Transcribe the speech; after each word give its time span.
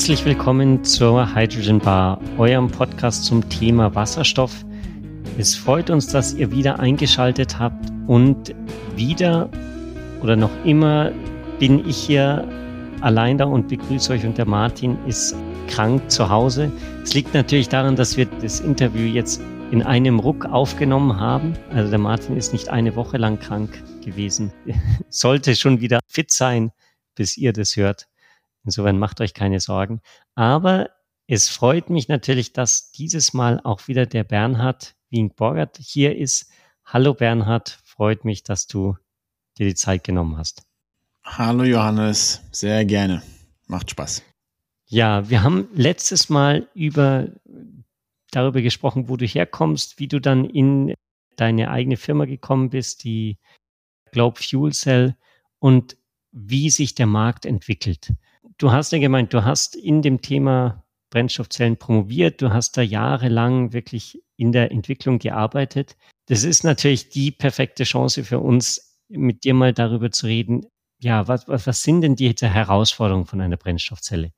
Herzlich 0.00 0.24
willkommen 0.24 0.82
zur 0.82 1.34
Hydrogen 1.34 1.78
Bar, 1.78 2.18
eurem 2.38 2.70
Podcast 2.70 3.26
zum 3.26 3.46
Thema 3.50 3.94
Wasserstoff. 3.94 4.64
Es 5.36 5.54
freut 5.54 5.90
uns, 5.90 6.06
dass 6.06 6.32
ihr 6.32 6.50
wieder 6.50 6.80
eingeschaltet 6.80 7.58
habt 7.58 7.92
und 8.06 8.54
wieder 8.96 9.50
oder 10.22 10.36
noch 10.36 10.50
immer 10.64 11.12
bin 11.58 11.86
ich 11.86 11.98
hier 11.98 12.48
allein 13.02 13.36
da 13.36 13.44
und 13.44 13.68
begrüße 13.68 14.14
euch 14.14 14.24
und 14.24 14.38
der 14.38 14.46
Martin 14.46 14.96
ist 15.06 15.36
krank 15.68 16.10
zu 16.10 16.30
Hause. 16.30 16.72
Es 17.02 17.12
liegt 17.12 17.34
natürlich 17.34 17.68
daran, 17.68 17.94
dass 17.94 18.16
wir 18.16 18.24
das 18.40 18.60
Interview 18.60 19.04
jetzt 19.04 19.42
in 19.70 19.82
einem 19.82 20.18
Ruck 20.18 20.46
aufgenommen 20.46 21.20
haben. 21.20 21.52
Also 21.74 21.90
der 21.90 21.98
Martin 21.98 22.38
ist 22.38 22.54
nicht 22.54 22.70
eine 22.70 22.96
Woche 22.96 23.18
lang 23.18 23.38
krank 23.38 23.70
gewesen. 24.02 24.50
Sollte 25.10 25.54
schon 25.56 25.82
wieder 25.82 26.00
fit 26.06 26.30
sein, 26.30 26.72
bis 27.16 27.36
ihr 27.36 27.52
das 27.52 27.76
hört. 27.76 28.09
Insofern 28.64 28.98
macht 28.98 29.20
euch 29.20 29.34
keine 29.34 29.60
Sorgen. 29.60 30.00
Aber 30.34 30.90
es 31.26 31.48
freut 31.48 31.90
mich 31.90 32.08
natürlich, 32.08 32.52
dass 32.52 32.90
dieses 32.92 33.32
Mal 33.32 33.60
auch 33.62 33.88
wieder 33.88 34.06
der 34.06 34.24
Bernhard 34.24 34.96
Wien-Borgert 35.10 35.78
hier 35.78 36.16
ist. 36.16 36.50
Hallo 36.84 37.14
Bernhard, 37.14 37.80
freut 37.84 38.24
mich, 38.24 38.42
dass 38.42 38.66
du 38.66 38.96
dir 39.58 39.66
die 39.66 39.74
Zeit 39.74 40.04
genommen 40.04 40.36
hast. 40.36 40.62
Hallo 41.24 41.64
Johannes, 41.64 42.42
sehr 42.50 42.84
gerne. 42.84 43.22
Macht 43.66 43.90
Spaß. 43.90 44.22
Ja, 44.86 45.30
wir 45.30 45.42
haben 45.44 45.68
letztes 45.72 46.28
Mal 46.28 46.68
über 46.74 47.28
darüber 48.30 48.62
gesprochen, 48.62 49.08
wo 49.08 49.16
du 49.16 49.26
herkommst, 49.26 49.98
wie 49.98 50.08
du 50.08 50.20
dann 50.20 50.44
in 50.44 50.94
deine 51.36 51.70
eigene 51.70 51.96
Firma 51.96 52.24
gekommen 52.24 52.70
bist, 52.70 53.04
die 53.04 53.38
Globe 54.12 54.40
Fuel 54.42 54.72
Cell 54.72 55.16
und 55.58 55.96
wie 56.32 56.70
sich 56.70 56.94
der 56.94 57.06
Markt 57.06 57.46
entwickelt. 57.46 58.12
Du 58.58 58.72
hast 58.72 58.92
ja 58.92 58.98
gemeint, 58.98 59.32
du 59.32 59.44
hast 59.44 59.74
in 59.76 60.02
dem 60.02 60.20
Thema 60.20 60.84
Brennstoffzellen 61.10 61.76
promoviert, 61.76 62.40
du 62.40 62.52
hast 62.52 62.76
da 62.76 62.82
jahrelang 62.82 63.72
wirklich 63.72 64.22
in 64.36 64.52
der 64.52 64.70
Entwicklung 64.70 65.18
gearbeitet. 65.18 65.96
Das 66.26 66.44
ist 66.44 66.62
natürlich 66.62 67.08
die 67.10 67.32
perfekte 67.32 67.84
Chance 67.84 68.24
für 68.24 68.38
uns, 68.38 68.98
mit 69.08 69.44
dir 69.44 69.54
mal 69.54 69.72
darüber 69.72 70.10
zu 70.10 70.26
reden. 70.26 70.66
Ja, 71.00 71.26
was, 71.26 71.48
was, 71.48 71.66
was 71.66 71.82
sind 71.82 72.02
denn 72.02 72.14
die 72.14 72.32
Herausforderungen 72.32 73.26
von 73.26 73.40
einer 73.40 73.56
Brennstoffzelle? 73.56 74.32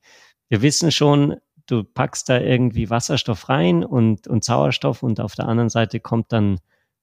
Wir 0.49 0.61
wissen 0.61 0.91
schon, 0.91 1.37
du 1.67 1.83
packst 1.83 2.29
da 2.29 2.39
irgendwie 2.39 2.89
Wasserstoff 2.89 3.49
rein 3.49 3.83
und, 3.83 4.27
und 4.27 4.43
Sauerstoff 4.43 5.03
und 5.03 5.19
auf 5.19 5.35
der 5.35 5.47
anderen 5.47 5.69
Seite 5.69 5.99
kommt 5.99 6.31
dann 6.31 6.59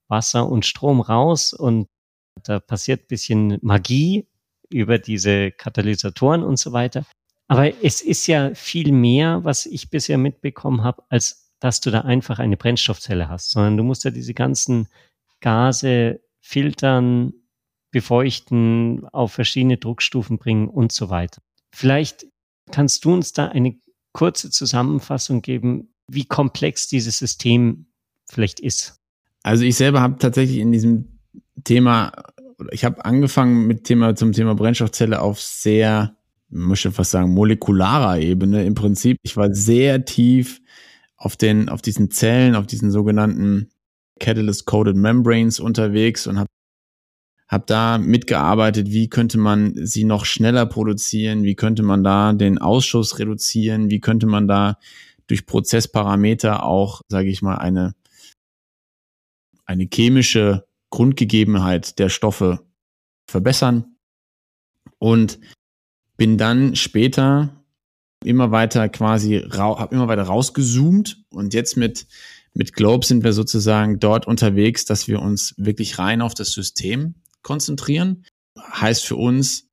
Wasser 0.09 0.49
und 0.49 0.67
Strom 0.67 1.01
raus 1.01 1.53
und 1.53 1.89
da 2.43 2.59
passiert 2.59 3.09
bisschen 3.09 3.59
Magie 3.63 4.27
über 4.71 4.99
diese 4.99 5.51
Katalysatoren 5.51 6.43
und 6.43 6.59
so 6.59 6.73
weiter. 6.73 7.05
Aber 7.49 7.73
es 7.83 8.01
ist 8.01 8.27
ja 8.27 8.55
viel 8.55 8.93
mehr, 8.93 9.45
was 9.45 9.67
ich 9.67 9.91
bisher 9.91 10.19
mitbekommen 10.19 10.85
habe, 10.85 11.03
als 11.09 11.51
dass 11.59 11.81
du 11.81 11.91
da 11.91 12.03
einfach 12.03 12.39
eine 12.39 12.57
Brennstoffzelle 12.57 13.29
hast, 13.29 13.51
sondern 13.51 13.77
du 13.77 13.83
musst 13.83 14.05
ja 14.05 14.11
diese 14.11 14.35
ganzen 14.35 14.89
Gase 15.41 16.21
filtern, 16.41 17.33
befeuchten, 17.91 19.07
auf 19.09 19.33
verschiedene 19.33 19.77
Druckstufen 19.77 20.39
bringen 20.39 20.69
und 20.69 20.93
so 20.93 21.11
weiter. 21.11 21.43
Vielleicht 21.75 22.27
kannst 22.71 23.05
du 23.05 23.13
uns 23.13 23.33
da 23.33 23.49
eine 23.49 23.79
kurze 24.13 24.51
Zusammenfassung 24.51 25.43
geben, 25.43 25.93
wie 26.09 26.25
komplex 26.25 26.89
dieses 26.89 27.19
System 27.19 27.87
vielleicht 28.29 28.61
ist. 28.61 28.97
Also 29.43 29.65
ich 29.65 29.77
selber 29.77 30.01
habe 30.01 30.19
tatsächlich 30.19 30.59
in 30.59 30.73
diesem 30.73 31.19
Thema 31.65 32.13
ich 32.71 32.85
habe 32.85 33.05
angefangen 33.05 33.67
mit 33.67 33.85
Thema 33.85 34.15
zum 34.15 34.33
Thema 34.33 34.55
Brennstoffzelle 34.55 35.21
auf 35.21 35.41
sehr, 35.41 36.17
muss 36.49 36.85
ich 36.85 36.95
fast 36.95 37.11
sagen, 37.11 37.33
molekularer 37.33 38.19
Ebene 38.19 38.65
im 38.65 38.75
Prinzip. 38.75 39.17
Ich 39.23 39.37
war 39.37 39.53
sehr 39.55 40.05
tief 40.05 40.61
auf 41.17 41.37
den, 41.37 41.69
auf 41.69 41.83
diesen 41.83 42.11
Zellen, 42.11 42.55
auf 42.55 42.67
diesen 42.67 42.91
sogenannten 42.91 43.71
Catalyst-Coded 44.21 44.97
Membranes 44.97 45.61
unterwegs 45.61 46.27
und 46.27 46.39
habe 46.39 46.49
hab 47.49 47.67
da 47.67 47.99
mitgearbeitet, 47.99 48.91
wie 48.91 49.09
könnte 49.09 49.37
man 49.37 49.75
sie 49.75 50.05
noch 50.05 50.25
schneller 50.25 50.67
produzieren, 50.67 51.43
wie 51.43 51.57
könnte 51.57 51.83
man 51.83 52.05
da 52.05 52.33
den 52.33 52.59
Ausschuss 52.59 53.19
reduzieren, 53.19 53.91
wie 53.91 54.01
könnte 54.01 54.27
man 54.27 54.47
da 54.47 54.79
durch 55.27 55.47
Prozessparameter 55.47 56.65
auch, 56.65 57.03
sage 57.09 57.29
ich 57.29 57.43
mal, 57.43 57.57
eine, 57.57 57.95
eine 59.65 59.89
chemische 59.93 60.65
Grundgegebenheit 60.91 61.99
der 61.99 62.09
Stoffe 62.09 62.67
verbessern 63.29 63.97
und 64.99 65.39
bin 66.17 66.37
dann 66.37 66.77
später 66.77 67.65
immer 68.25 68.51
weiter 68.51 68.89
quasi, 68.89 69.41
habe 69.41 69.95
immer 69.95 70.09
weiter 70.09 70.25
rausgezoomt 70.25 71.25
und 71.31 71.55
jetzt 71.55 71.77
mit, 71.77 72.07
mit 72.53 72.75
Globe 72.75 73.07
sind 73.07 73.25
wir 73.25 73.33
sozusagen 73.33 73.99
dort 73.99 74.27
unterwegs, 74.27 74.85
dass 74.85 75.09
wir 75.09 75.23
uns 75.23 75.55
wirklich 75.57 75.99
rein 75.99 76.21
auf 76.21 76.35
das 76.35 76.53
System 76.53 77.15
konzentrieren. 77.43 78.27
Heißt 78.59 79.07
für 79.07 79.17
uns, 79.17 79.69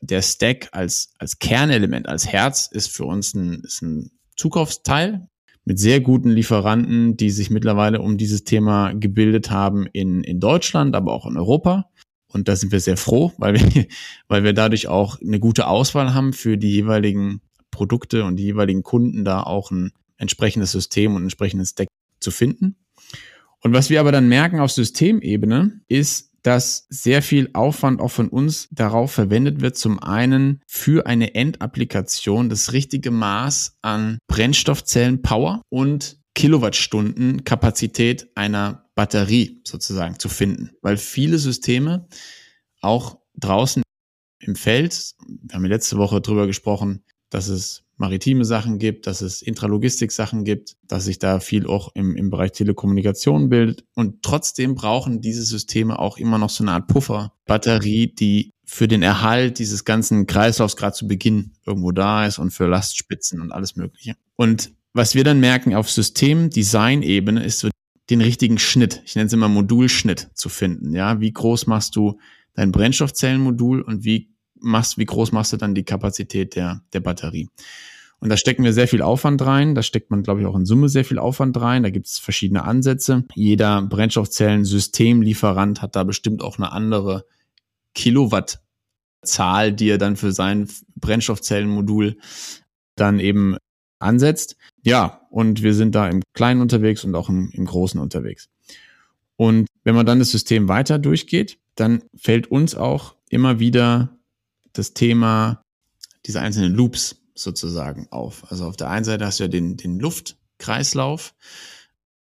der 0.00 0.22
Stack 0.22 0.68
als, 0.72 1.12
als 1.18 1.40
Kernelement, 1.40 2.08
als 2.08 2.26
Herz 2.26 2.68
ist 2.70 2.88
für 2.88 3.04
uns 3.04 3.34
ein, 3.34 3.62
ist 3.64 3.82
ein 3.82 4.12
Zukaufsteil 4.36 5.26
mit 5.68 5.78
sehr 5.78 6.00
guten 6.00 6.30
Lieferanten, 6.30 7.18
die 7.18 7.28
sich 7.28 7.50
mittlerweile 7.50 8.00
um 8.00 8.16
dieses 8.16 8.42
Thema 8.42 8.94
gebildet 8.94 9.50
haben 9.50 9.86
in, 9.92 10.24
in 10.24 10.40
Deutschland, 10.40 10.96
aber 10.96 11.12
auch 11.12 11.26
in 11.26 11.36
Europa. 11.36 11.90
Und 12.32 12.48
da 12.48 12.56
sind 12.56 12.72
wir 12.72 12.80
sehr 12.80 12.96
froh, 12.96 13.34
weil 13.36 13.54
wir, 13.54 13.86
weil 14.28 14.44
wir 14.44 14.54
dadurch 14.54 14.88
auch 14.88 15.20
eine 15.20 15.38
gute 15.38 15.66
Auswahl 15.66 16.14
haben 16.14 16.32
für 16.32 16.56
die 16.56 16.70
jeweiligen 16.70 17.42
Produkte 17.70 18.24
und 18.24 18.36
die 18.36 18.44
jeweiligen 18.44 18.82
Kunden 18.82 19.26
da 19.26 19.42
auch 19.42 19.70
ein 19.70 19.92
entsprechendes 20.16 20.72
System 20.72 21.14
und 21.14 21.24
entsprechendes 21.24 21.74
Deck 21.74 21.88
zu 22.18 22.30
finden. 22.30 22.76
Und 23.60 23.74
was 23.74 23.90
wir 23.90 24.00
aber 24.00 24.10
dann 24.10 24.26
merken 24.26 24.60
auf 24.60 24.72
Systemebene 24.72 25.82
ist, 25.86 26.27
dass 26.42 26.86
sehr 26.88 27.22
viel 27.22 27.50
Aufwand 27.52 28.00
auch 28.00 28.10
von 28.10 28.28
uns 28.28 28.68
darauf 28.70 29.12
verwendet 29.12 29.60
wird, 29.60 29.76
zum 29.76 29.98
einen 29.98 30.62
für 30.66 31.06
eine 31.06 31.34
Endapplikation 31.34 32.48
das 32.48 32.72
richtige 32.72 33.10
Maß 33.10 33.78
an 33.82 34.18
Brennstoffzellen-Power 34.28 35.62
und 35.68 36.18
Kilowattstunden 36.34 37.42
Kapazität 37.42 38.30
einer 38.36 38.88
Batterie 38.94 39.60
sozusagen 39.64 40.18
zu 40.18 40.28
finden. 40.28 40.70
Weil 40.82 40.96
viele 40.96 41.38
Systeme 41.38 42.06
auch 42.80 43.18
draußen 43.34 43.82
im 44.40 44.54
Feld, 44.54 45.14
wir 45.26 45.54
haben 45.54 45.64
letzte 45.64 45.96
Woche 45.98 46.20
drüber 46.20 46.46
gesprochen, 46.46 47.02
dass 47.30 47.48
es 47.48 47.87
maritime 47.98 48.44
Sachen 48.44 48.78
gibt, 48.78 49.06
dass 49.06 49.20
es 49.20 49.42
Intralogistik-Sachen 49.42 50.44
gibt, 50.44 50.76
dass 50.86 51.04
sich 51.04 51.18
da 51.18 51.40
viel 51.40 51.66
auch 51.66 51.90
im, 51.94 52.16
im 52.16 52.30
Bereich 52.30 52.52
Telekommunikation 52.52 53.48
bildet. 53.48 53.84
Und 53.94 54.22
trotzdem 54.22 54.74
brauchen 54.74 55.20
diese 55.20 55.42
Systeme 55.42 55.98
auch 55.98 56.16
immer 56.16 56.38
noch 56.38 56.50
so 56.50 56.64
eine 56.64 56.72
Art 56.72 56.86
Pufferbatterie, 56.86 58.14
die 58.14 58.52
für 58.64 58.86
den 58.86 59.02
Erhalt 59.02 59.58
dieses 59.58 59.84
ganzen 59.84 60.26
Kreislaufs 60.26 60.76
gerade 60.76 60.94
zu 60.94 61.08
Beginn 61.08 61.52
irgendwo 61.66 61.90
da 61.90 62.26
ist 62.26 62.38
und 62.38 62.50
für 62.50 62.66
Lastspitzen 62.66 63.40
und 63.40 63.50
alles 63.50 63.76
Mögliche. 63.76 64.14
Und 64.36 64.72
was 64.92 65.14
wir 65.14 65.24
dann 65.24 65.40
merken 65.40 65.74
auf 65.74 65.90
System-Design-Ebene 65.90 67.44
ist 67.44 67.60
so 67.60 67.68
den 68.10 68.20
richtigen 68.20 68.58
Schnitt, 68.58 69.02
ich 69.04 69.16
nenne 69.16 69.26
es 69.26 69.32
immer 69.32 69.48
Modulschnitt 69.48 70.30
zu 70.34 70.48
finden. 70.48 70.94
Ja, 70.94 71.20
wie 71.20 71.32
groß 71.32 71.66
machst 71.66 71.96
du 71.96 72.18
dein 72.54 72.72
Brennstoffzellenmodul 72.72 73.82
und 73.82 74.04
wie 74.04 74.30
machst, 74.60 74.98
wie 74.98 75.04
groß 75.04 75.32
machst 75.32 75.52
du 75.52 75.56
dann 75.56 75.74
die 75.74 75.84
Kapazität 75.84 76.56
der, 76.56 76.82
der 76.92 77.00
Batterie. 77.00 77.48
Und 78.20 78.30
da 78.30 78.36
stecken 78.36 78.64
wir 78.64 78.72
sehr 78.72 78.88
viel 78.88 79.02
Aufwand 79.02 79.42
rein. 79.42 79.74
Da 79.74 79.82
steckt 79.82 80.10
man, 80.10 80.22
glaube 80.22 80.40
ich, 80.40 80.46
auch 80.46 80.56
in 80.56 80.66
Summe 80.66 80.88
sehr 80.88 81.04
viel 81.04 81.18
Aufwand 81.18 81.60
rein. 81.60 81.84
Da 81.84 81.90
gibt 81.90 82.06
es 82.06 82.18
verschiedene 82.18 82.64
Ansätze. 82.64 83.24
Jeder 83.34 83.82
Brennstoffzellen-Systemlieferant 83.82 85.82
hat 85.82 85.94
da 85.94 86.02
bestimmt 86.02 86.42
auch 86.42 86.58
eine 86.58 86.72
andere 86.72 87.26
Kilowattzahl, 87.94 89.72
die 89.72 89.90
er 89.90 89.98
dann 89.98 90.16
für 90.16 90.32
sein 90.32 90.68
Brennstoffzellenmodul 90.96 92.16
dann 92.96 93.20
eben 93.20 93.56
ansetzt. 94.00 94.56
Ja, 94.82 95.20
und 95.30 95.62
wir 95.62 95.74
sind 95.74 95.94
da 95.94 96.08
im 96.08 96.22
Kleinen 96.34 96.60
unterwegs 96.60 97.04
und 97.04 97.14
auch 97.14 97.28
im, 97.28 97.50
im 97.52 97.66
Großen 97.66 98.00
unterwegs. 98.00 98.48
Und 99.36 99.68
wenn 99.84 99.94
man 99.94 100.06
dann 100.06 100.18
das 100.18 100.32
System 100.32 100.68
weiter 100.68 100.98
durchgeht, 100.98 101.58
dann 101.76 102.02
fällt 102.16 102.50
uns 102.50 102.74
auch 102.74 103.14
immer 103.30 103.60
wieder 103.60 104.17
das 104.78 104.94
Thema 104.94 105.62
dieser 106.26 106.40
einzelnen 106.40 106.72
Loops 106.72 107.16
sozusagen 107.34 108.06
auf. 108.10 108.50
Also 108.50 108.66
auf 108.66 108.76
der 108.76 108.90
einen 108.90 109.04
Seite 109.04 109.26
hast 109.26 109.40
du 109.40 109.44
ja 109.44 109.48
den, 109.48 109.76
den 109.76 109.98
Luftkreislauf 109.98 111.34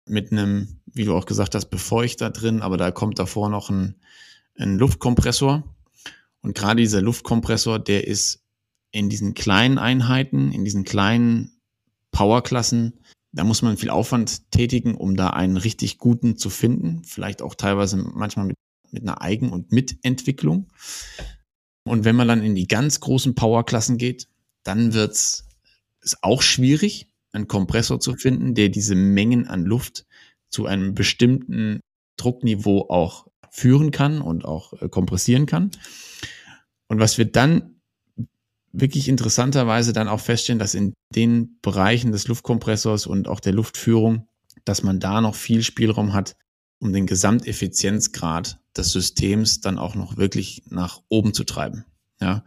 mit 0.07 0.31
einem, 0.31 0.79
wie 0.85 1.05
du 1.05 1.15
auch 1.15 1.25
gesagt 1.25 1.55
hast, 1.55 1.67
Befeuchter 1.67 2.29
drin, 2.29 2.61
aber 2.61 2.77
da 2.77 2.91
kommt 2.91 3.19
davor 3.19 3.49
noch 3.49 3.69
ein, 3.69 3.95
ein 4.57 4.77
Luftkompressor. 4.77 5.63
Und 6.41 6.55
gerade 6.55 6.81
dieser 6.81 7.01
Luftkompressor, 7.01 7.79
der 7.79 8.07
ist 8.07 8.43
in 8.91 9.09
diesen 9.09 9.33
kleinen 9.33 9.77
Einheiten, 9.77 10.51
in 10.51 10.65
diesen 10.65 10.83
kleinen 10.83 11.61
Powerklassen, 12.11 12.99
da 13.31 13.43
muss 13.43 13.61
man 13.61 13.77
viel 13.77 13.89
Aufwand 13.89 14.51
tätigen, 14.51 14.95
um 14.95 15.15
da 15.15 15.29
einen 15.29 15.55
richtig 15.55 15.97
guten 15.97 16.37
zu 16.37 16.49
finden. 16.49 17.03
Vielleicht 17.05 17.41
auch 17.41 17.55
teilweise 17.55 17.95
manchmal 17.97 18.47
mit, 18.47 18.57
mit 18.91 19.03
einer 19.03 19.21
Eigen- 19.21 19.51
und 19.51 19.71
Mitentwicklung. 19.71 20.67
Und 21.83 22.05
wenn 22.05 22.15
man 22.15 22.27
dann 22.27 22.43
in 22.43 22.55
die 22.55 22.67
ganz 22.67 22.99
großen 22.99 23.35
Powerklassen 23.35 23.97
geht, 23.97 24.27
dann 24.63 24.93
wird's 24.93 25.45
ist 26.01 26.23
auch 26.23 26.41
schwierig, 26.41 27.07
einen 27.31 27.47
Kompressor 27.47 27.99
zu 27.99 28.15
finden, 28.15 28.55
der 28.55 28.69
diese 28.69 28.95
Mengen 28.95 29.47
an 29.47 29.63
Luft 29.63 30.05
zu 30.49 30.65
einem 30.65 30.95
bestimmten 30.95 31.79
Druckniveau 32.17 32.89
auch 32.89 33.27
führen 33.51 33.91
kann 33.91 34.21
und 34.21 34.45
auch 34.45 34.73
äh, 34.81 34.89
kompressieren 34.89 35.45
kann. 35.45 35.71
Und 36.87 36.99
was 36.99 37.17
wir 37.17 37.25
dann 37.25 37.75
wirklich 38.73 39.07
interessanterweise 39.07 39.93
dann 39.93 40.07
auch 40.07 40.19
feststellen, 40.19 40.59
dass 40.59 40.73
in 40.73 40.93
den 41.13 41.59
Bereichen 41.61 42.11
des 42.11 42.27
Luftkompressors 42.27 43.05
und 43.05 43.27
auch 43.27 43.39
der 43.39 43.53
Luftführung, 43.53 44.27
dass 44.65 44.83
man 44.83 44.99
da 44.99 45.21
noch 45.21 45.35
viel 45.35 45.63
Spielraum 45.63 46.13
hat, 46.13 46.35
um 46.81 46.91
den 46.91 47.05
Gesamteffizienzgrad 47.05 48.59
des 48.75 48.91
Systems 48.91 49.61
dann 49.61 49.77
auch 49.77 49.95
noch 49.95 50.17
wirklich 50.17 50.63
nach 50.69 51.01
oben 51.09 51.33
zu 51.33 51.43
treiben. 51.43 51.85
Ja, 52.19 52.43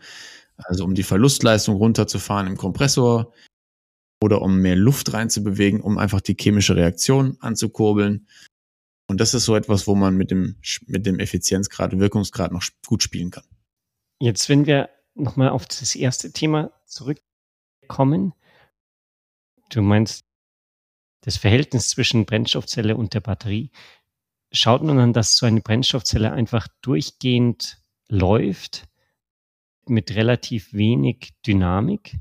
also 0.56 0.84
um 0.84 0.94
die 0.94 1.02
Verlustleistung 1.02 1.76
runterzufahren 1.76 2.46
im 2.46 2.56
Kompressor 2.56 3.32
oder 4.22 4.42
um 4.42 4.58
mehr 4.58 4.76
Luft 4.76 5.12
reinzubewegen, 5.12 5.81
um 5.81 5.98
einfach 5.98 6.20
die 6.20 6.36
chemische 6.38 6.76
Reaktion 6.76 7.36
anzukurbeln. 7.40 8.26
Und 9.06 9.20
das 9.20 9.34
ist 9.34 9.44
so 9.44 9.54
etwas, 9.54 9.86
wo 9.86 9.94
man 9.94 10.16
mit 10.16 10.31
dem, 10.31 10.56
mit 10.87 11.06
dem 11.06 11.19
Effizienzgrad 11.19 11.98
Wirkungsgrad 11.98 12.52
noch 12.52 12.64
gut 12.87 13.02
spielen 13.02 13.30
kann. 13.30 13.44
Jetzt, 14.20 14.48
wenn 14.48 14.66
wir 14.66 14.88
nochmal 15.14 15.50
auf 15.50 15.66
das 15.66 15.94
erste 15.94 16.32
Thema 16.32 16.72
zurückkommen, 16.87 18.32
du 19.70 19.82
meinst 19.82 20.25
das 21.20 21.37
Verhältnis 21.37 21.90
zwischen 21.90 22.26
Brennstoffzelle 22.26 22.96
und 22.96 23.14
der 23.14 23.20
Batterie. 23.20 23.70
Schaut 24.56 24.84
man 24.84 24.96
dann, 24.96 25.12
dass 25.12 25.36
so 25.36 25.46
eine 25.46 25.60
Brennstoffzelle 25.60 26.30
einfach 26.30 26.68
durchgehend 26.80 27.82
läuft 28.08 28.86
mit 29.84 30.14
relativ 30.14 30.72
wenig 30.72 31.34
Dynamik? 31.44 32.20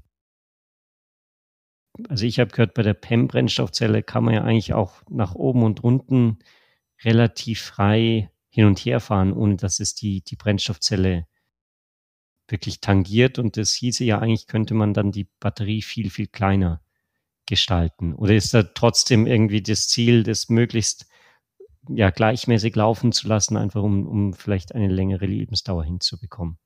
Also 2.09 2.25
ich 2.25 2.39
habe 2.39 2.49
gehört, 2.49 2.73
bei 2.73 2.81
der 2.81 2.95
PEM-Brennstoffzelle 2.95 4.01
kann 4.01 4.23
man 4.23 4.33
ja 4.33 4.43
eigentlich 4.43 4.73
auch 4.73 5.03
nach 5.11 5.35
oben 5.35 5.61
und 5.61 5.83
unten 5.83 6.39
relativ 7.03 7.61
frei 7.61 8.31
hin 8.49 8.65
und 8.65 8.79
her 8.79 8.99
fahren, 8.99 9.31
ohne 9.31 9.57
dass 9.57 9.79
es 9.79 9.93
die, 9.93 10.23
die 10.23 10.35
Brennstoffzelle 10.35 11.27
wirklich 12.47 12.81
tangiert. 12.81 13.37
Und 13.37 13.57
das 13.57 13.73
hieße 13.73 14.05
ja 14.05 14.17
eigentlich, 14.17 14.47
könnte 14.47 14.73
man 14.73 14.95
dann 14.95 15.11
die 15.11 15.29
Batterie 15.39 15.83
viel, 15.83 16.09
viel 16.09 16.27
kleiner 16.27 16.81
gestalten. 17.45 18.15
Oder 18.15 18.33
ist 18.33 18.55
da 18.55 18.63
trotzdem 18.63 19.27
irgendwie 19.27 19.61
das 19.61 19.87
Ziel, 19.87 20.23
das 20.23 20.49
möglichst 20.49 21.05
ja, 21.89 22.09
gleichmäßig 22.09 22.75
laufen 22.75 23.11
zu 23.11 23.27
lassen, 23.27 23.57
einfach 23.57 23.81
um, 23.81 24.07
um 24.07 24.33
vielleicht 24.33 24.75
eine 24.75 24.87
längere 24.87 25.25
Lebensdauer 25.25 25.83
hinzubekommen? 25.83 26.57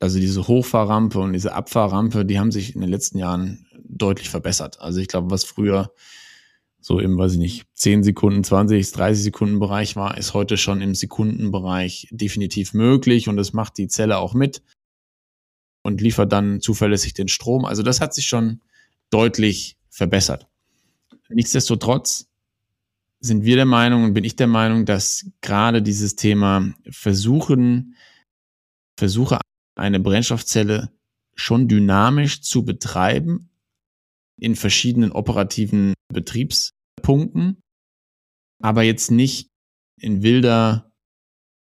Also 0.00 0.18
diese 0.18 0.48
Hochfahrrampe 0.48 1.20
und 1.20 1.32
diese 1.32 1.54
Abfahrrampe, 1.54 2.24
die 2.24 2.38
haben 2.38 2.50
sich 2.50 2.74
in 2.74 2.80
den 2.80 2.90
letzten 2.90 3.18
Jahren 3.18 3.66
deutlich 3.84 4.28
verbessert. 4.28 4.80
Also 4.80 4.98
ich 5.00 5.06
glaube, 5.06 5.30
was 5.30 5.44
früher 5.44 5.92
so 6.80 6.98
im, 6.98 7.16
weiß 7.16 7.34
ich 7.34 7.38
nicht, 7.38 7.66
10 7.74 8.02
Sekunden, 8.02 8.42
20, 8.42 8.90
30 8.90 9.22
Sekunden 9.22 9.60
Bereich 9.60 9.94
war, 9.94 10.18
ist 10.18 10.34
heute 10.34 10.56
schon 10.56 10.80
im 10.80 10.96
Sekundenbereich 10.96 12.08
definitiv 12.10 12.74
möglich 12.74 13.28
und 13.28 13.36
das 13.36 13.52
macht 13.52 13.78
die 13.78 13.86
Zelle 13.86 14.18
auch 14.18 14.34
mit 14.34 14.62
und 15.82 16.00
liefert 16.00 16.32
dann 16.32 16.60
zuverlässig 16.60 17.14
den 17.14 17.28
Strom. 17.28 17.64
Also 17.64 17.84
das 17.84 18.00
hat 18.00 18.14
sich 18.14 18.26
schon 18.26 18.60
deutlich 19.10 19.76
verbessert. 19.88 20.48
Nichtsdestotrotz 21.28 22.31
sind 23.22 23.44
wir 23.44 23.56
der 23.56 23.66
Meinung 23.66 24.04
und 24.04 24.14
bin 24.14 24.24
ich 24.24 24.36
der 24.36 24.48
Meinung, 24.48 24.84
dass 24.84 25.30
gerade 25.40 25.80
dieses 25.80 26.16
Thema 26.16 26.74
Versuchen, 26.90 27.94
Versuche 28.98 29.40
eine 29.76 30.00
Brennstoffzelle 30.00 30.90
schon 31.34 31.68
dynamisch 31.68 32.42
zu 32.42 32.64
betreiben 32.64 33.48
in 34.38 34.56
verschiedenen 34.56 35.12
operativen 35.12 35.94
Betriebspunkten, 36.12 37.60
aber 38.60 38.82
jetzt 38.82 39.10
nicht 39.10 39.48
in 40.00 40.22
wilder, 40.22 40.90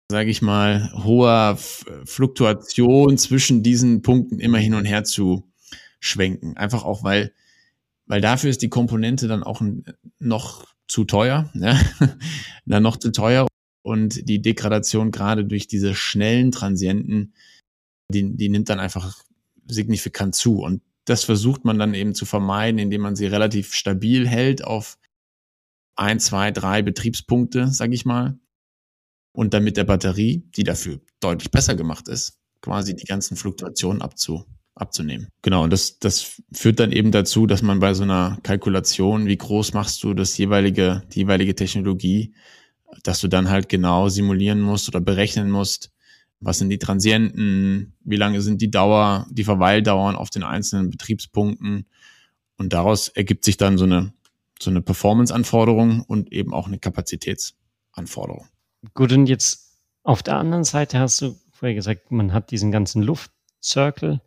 sage 0.09 0.29
ich 0.29 0.41
mal, 0.41 0.93
hoher 1.03 1.57
Fluktuation 1.57 3.17
zwischen 3.17 3.63
diesen 3.63 4.01
Punkten 4.01 4.39
immer 4.39 4.59
hin 4.59 4.75
und 4.75 4.85
her 4.85 5.03
zu 5.03 5.51
schwenken. 5.99 6.55
Einfach 6.55 6.85
auch, 6.85 7.03
weil, 7.03 7.33
weil 8.05 8.21
dafür 8.21 8.49
ist 8.49 8.61
die 8.61 8.69
Komponente 8.69 9.27
dann 9.27 9.43
auch 9.43 9.61
noch 10.19 10.65
zu 10.89 11.05
teuer, 11.05 11.49
ja? 11.53 11.79
dann 12.65 12.83
noch 12.83 12.97
zu 12.97 13.11
teuer 13.11 13.47
und 13.85 14.27
die 14.27 14.41
Degradation 14.41 15.11
gerade 15.11 15.45
durch 15.45 15.67
diese 15.67 15.95
schnellen 15.95 16.51
Transienten 16.51 17.33
die, 18.11 18.35
die 18.35 18.49
nimmt 18.49 18.69
dann 18.69 18.79
einfach 18.79 19.23
signifikant 19.67 20.35
zu. 20.35 20.59
Und 20.61 20.81
das 21.05 21.23
versucht 21.23 21.65
man 21.65 21.79
dann 21.79 21.93
eben 21.93 22.13
zu 22.15 22.25
vermeiden, 22.25 22.79
indem 22.79 23.01
man 23.01 23.15
sie 23.15 23.27
relativ 23.27 23.73
stabil 23.73 24.27
hält 24.27 24.63
auf 24.63 24.97
ein, 25.95 26.19
zwei, 26.19 26.51
drei 26.51 26.81
Betriebspunkte, 26.81 27.67
sag 27.67 27.91
ich 27.93 28.05
mal. 28.05 28.39
Und 29.35 29.53
dann 29.53 29.63
mit 29.63 29.77
der 29.77 29.83
Batterie, 29.83 30.43
die 30.55 30.63
dafür 30.63 30.99
deutlich 31.19 31.51
besser 31.51 31.75
gemacht 31.75 32.07
ist, 32.07 32.39
quasi 32.61 32.95
die 32.95 33.05
ganzen 33.05 33.37
Fluktuationen 33.37 34.01
abzu, 34.01 34.45
abzunehmen. 34.79 35.27
Genau, 35.41 35.63
und 35.63 35.73
das, 35.73 35.99
das 35.99 36.41
führt 36.51 36.79
dann 36.79 36.91
eben 36.91 37.11
dazu, 37.11 37.45
dass 37.45 37.61
man 37.61 37.79
bei 37.79 37.93
so 37.93 38.03
einer 38.03 38.37
Kalkulation, 38.43 39.27
wie 39.27 39.37
groß 39.37 39.73
machst 39.73 40.03
du 40.03 40.13
das 40.13 40.37
jeweilige, 40.37 41.03
die 41.13 41.19
jeweilige 41.19 41.55
Technologie, 41.55 42.33
dass 43.03 43.19
du 43.19 43.27
dann 43.27 43.49
halt 43.49 43.69
genau 43.69 44.09
simulieren 44.09 44.61
musst 44.61 44.87
oder 44.87 45.01
berechnen 45.01 45.51
musst, 45.51 45.91
was 46.39 46.59
sind 46.59 46.69
die 46.69 46.79
Transienten, 46.79 47.93
wie 48.03 48.15
lange 48.15 48.41
sind 48.41 48.61
die 48.61 48.71
Dauer, 48.71 49.27
die 49.29 49.43
Verweildauern 49.43 50.15
auf 50.15 50.29
den 50.29 50.43
einzelnen 50.43 50.89
Betriebspunkten. 50.89 51.85
Und 52.57 52.73
daraus 52.73 53.09
ergibt 53.09 53.45
sich 53.45 53.57
dann 53.57 53.77
so 53.77 53.85
eine, 53.85 54.13
so 54.59 54.69
eine 54.69 54.81
Performance-Anforderung 54.81 56.01
und 56.01 56.31
eben 56.31 56.53
auch 56.53 56.67
eine 56.67 56.79
Kapazitätsanforderung. 56.79 58.47
Gut, 58.93 59.11
und 59.11 59.27
jetzt 59.27 59.77
auf 60.03 60.23
der 60.23 60.37
anderen 60.37 60.63
Seite 60.63 60.99
hast 60.99 61.21
du 61.21 61.35
vorher 61.51 61.75
gesagt, 61.75 62.11
man 62.11 62.33
hat 62.33 62.51
diesen 62.51 62.71
ganzen 62.71 63.01
Luftcircle, 63.01 64.21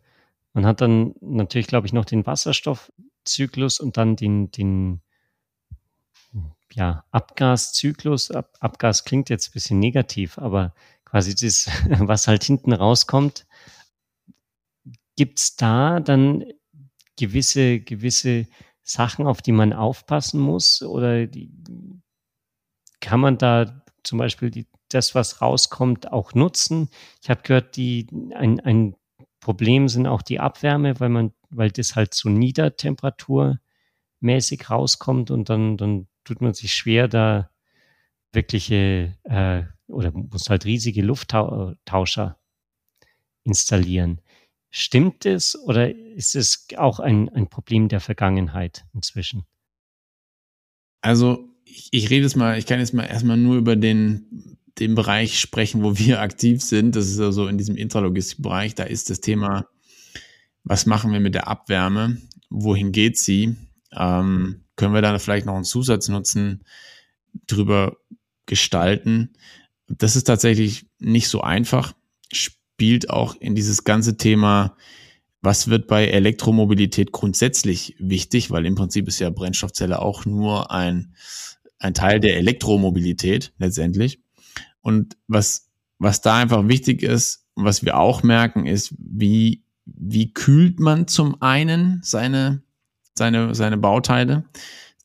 man 0.53 0.65
hat 0.65 0.81
dann 0.81 1.15
natürlich, 1.19 1.67
glaube 1.67 1.87
ich, 1.87 1.93
noch 1.93 2.05
den 2.05 2.25
Wasserstoffzyklus 2.25 3.79
und 3.79 3.97
dann 3.97 4.15
den, 4.15 4.51
den 4.51 5.01
ja, 6.73 7.03
Abgaszyklus. 7.11 8.31
Ab, 8.31 8.53
Abgas 8.59 9.03
klingt 9.03 9.29
jetzt 9.29 9.49
ein 9.49 9.53
bisschen 9.53 9.79
negativ, 9.79 10.37
aber 10.37 10.73
quasi 11.05 11.35
das, 11.35 11.67
was 11.99 12.27
halt 12.27 12.43
hinten 12.43 12.73
rauskommt. 12.73 13.45
Gibt 15.15 15.39
es 15.39 15.55
da 15.55 15.99
dann 15.99 16.43
gewisse, 17.17 17.79
gewisse 17.79 18.47
Sachen, 18.81 19.27
auf 19.27 19.41
die 19.41 19.51
man 19.51 19.73
aufpassen 19.73 20.39
muss? 20.39 20.81
Oder 20.81 21.27
die, 21.27 21.51
kann 22.99 23.19
man 23.19 23.37
da 23.37 23.83
zum 24.03 24.17
Beispiel 24.17 24.49
die, 24.49 24.67
das, 24.89 25.15
was 25.15 25.41
rauskommt, 25.41 26.11
auch 26.11 26.33
nutzen? 26.33 26.89
Ich 27.21 27.29
habe 27.29 27.41
gehört, 27.43 27.75
die, 27.75 28.07
ein, 28.33 28.59
ein 28.59 28.95
Problem 29.43 29.87
sind 29.89 30.07
auch 30.07 30.21
die 30.21 30.39
Abwärme, 30.39 30.99
weil 30.99 31.09
man, 31.09 31.33
weil 31.49 31.69
das 31.69 31.95
halt 31.95 32.13
so 32.13 32.29
niedertemperaturmäßig 32.29 33.59
rauskommt 34.69 35.31
und 35.31 35.49
dann, 35.49 35.77
dann 35.77 36.07
tut 36.23 36.41
man 36.41 36.53
sich 36.53 36.73
schwer, 36.73 37.07
da 37.07 37.49
wirkliche 38.31 39.17
äh, 39.23 39.63
oder 39.87 40.11
muss 40.11 40.49
halt 40.49 40.65
riesige 40.65 41.01
Lufttauscher 41.01 42.39
installieren. 43.43 44.21
Stimmt 44.69 45.25
es 45.25 45.55
oder 45.55 45.93
ist 45.93 46.35
es 46.35 46.67
auch 46.77 46.99
ein, 46.99 47.29
ein 47.29 47.49
Problem 47.49 47.89
der 47.89 47.99
Vergangenheit 47.99 48.85
inzwischen? 48.93 49.45
Also 51.01 51.49
ich, 51.65 51.89
ich 51.91 52.09
rede 52.09 52.23
jetzt 52.23 52.37
mal, 52.37 52.57
ich 52.57 52.65
kann 52.65 52.79
jetzt 52.79 52.93
mal 52.93 53.03
erstmal 53.03 53.37
nur 53.37 53.57
über 53.57 53.75
den, 53.75 54.57
den 54.79 54.95
Bereich 54.95 55.39
sprechen, 55.39 55.83
wo 55.83 55.97
wir 55.97 56.21
aktiv 56.21 56.61
sind. 56.61 56.95
Das 56.95 57.07
ist 57.07 57.19
also 57.19 57.47
in 57.47 57.57
diesem 57.57 57.75
Intralogistikbereich. 57.75 58.75
Da 58.75 58.83
ist 58.83 59.09
das 59.09 59.21
Thema, 59.21 59.67
was 60.63 60.85
machen 60.85 61.11
wir 61.11 61.19
mit 61.19 61.35
der 61.35 61.47
Abwärme? 61.47 62.17
Wohin 62.49 62.91
geht 62.91 63.17
sie? 63.17 63.55
Ähm, 63.95 64.63
können 64.75 64.93
wir 64.93 65.01
da 65.01 65.17
vielleicht 65.19 65.45
noch 65.45 65.55
einen 65.55 65.63
Zusatznutzen 65.63 66.63
drüber 67.47 67.97
gestalten? 68.45 69.33
Das 69.87 70.15
ist 70.15 70.23
tatsächlich 70.23 70.87
nicht 70.99 71.27
so 71.27 71.41
einfach, 71.41 71.93
spielt 72.31 73.09
auch 73.09 73.35
in 73.35 73.53
dieses 73.53 73.83
ganze 73.83 74.17
Thema, 74.17 74.75
was 75.41 75.67
wird 75.67 75.87
bei 75.87 76.07
Elektromobilität 76.07 77.11
grundsätzlich 77.11 77.95
wichtig, 77.99 78.49
weil 78.49 78.65
im 78.65 78.75
Prinzip 78.75 79.07
ist 79.07 79.19
ja 79.19 79.29
Brennstoffzelle 79.29 80.01
auch 80.01 80.25
nur 80.25 80.71
ein, 80.71 81.15
ein 81.79 81.93
Teil 81.93 82.21
der 82.21 82.37
Elektromobilität 82.37 83.53
letztendlich. 83.57 84.22
Und 84.83 85.17
was, 85.27 85.71
was 85.97 86.21
da 86.21 86.37
einfach 86.37 86.67
wichtig 86.67 87.01
ist, 87.01 87.47
was 87.55 87.83
wir 87.83 87.97
auch 87.97 88.21
merken, 88.21 88.67
ist, 88.67 88.93
wie, 88.99 89.63
wie 89.85 90.33
kühlt 90.33 90.79
man 90.79 91.07
zum 91.07 91.41
einen 91.41 92.01
seine, 92.03 92.61
seine, 93.15 93.55
seine 93.55 93.77
Bauteile, 93.77 94.45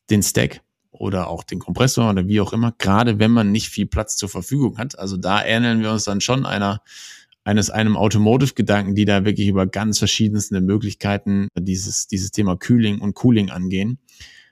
den 0.09 0.21
Stack 0.21 0.61
oder 0.91 1.27
auch 1.27 1.43
den 1.43 1.59
Kompressor 1.59 2.09
oder 2.09 2.27
wie 2.27 2.41
auch 2.41 2.53
immer, 2.53 2.73
gerade 2.77 3.19
wenn 3.19 3.31
man 3.31 3.51
nicht 3.51 3.69
viel 3.69 3.85
Platz 3.85 4.17
zur 4.17 4.29
Verfügung 4.29 4.77
hat. 4.77 4.99
Also 4.99 5.17
da 5.17 5.43
ähneln 5.43 5.81
wir 5.81 5.91
uns 5.91 6.03
dann 6.03 6.19
schon 6.19 6.45
einer, 6.45 6.81
eines 7.45 7.69
einem 7.69 7.95
Automotive-Gedanken, 7.95 8.95
die 8.95 9.05
da 9.05 9.23
wirklich 9.23 9.47
über 9.47 9.65
ganz 9.65 9.97
verschiedenste 9.99 10.59
Möglichkeiten 10.59 11.47
dieses, 11.57 12.07
dieses 12.07 12.31
Thema 12.31 12.57
Kühling 12.57 12.99
und 12.99 13.15
Cooling 13.15 13.49
angehen. 13.49 13.99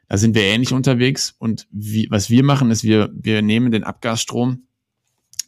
Da 0.08 0.18
sind 0.18 0.36
wir 0.36 0.44
ähnlich 0.44 0.72
unterwegs 0.72 1.36
und 1.38 1.68
wie, 1.70 2.08
was 2.10 2.30
wir 2.30 2.44
machen, 2.44 2.72
ist, 2.72 2.84
wir, 2.84 3.12
wir 3.14 3.42
nehmen 3.42 3.72
den 3.72 3.84
Abgasstrom, 3.84 4.67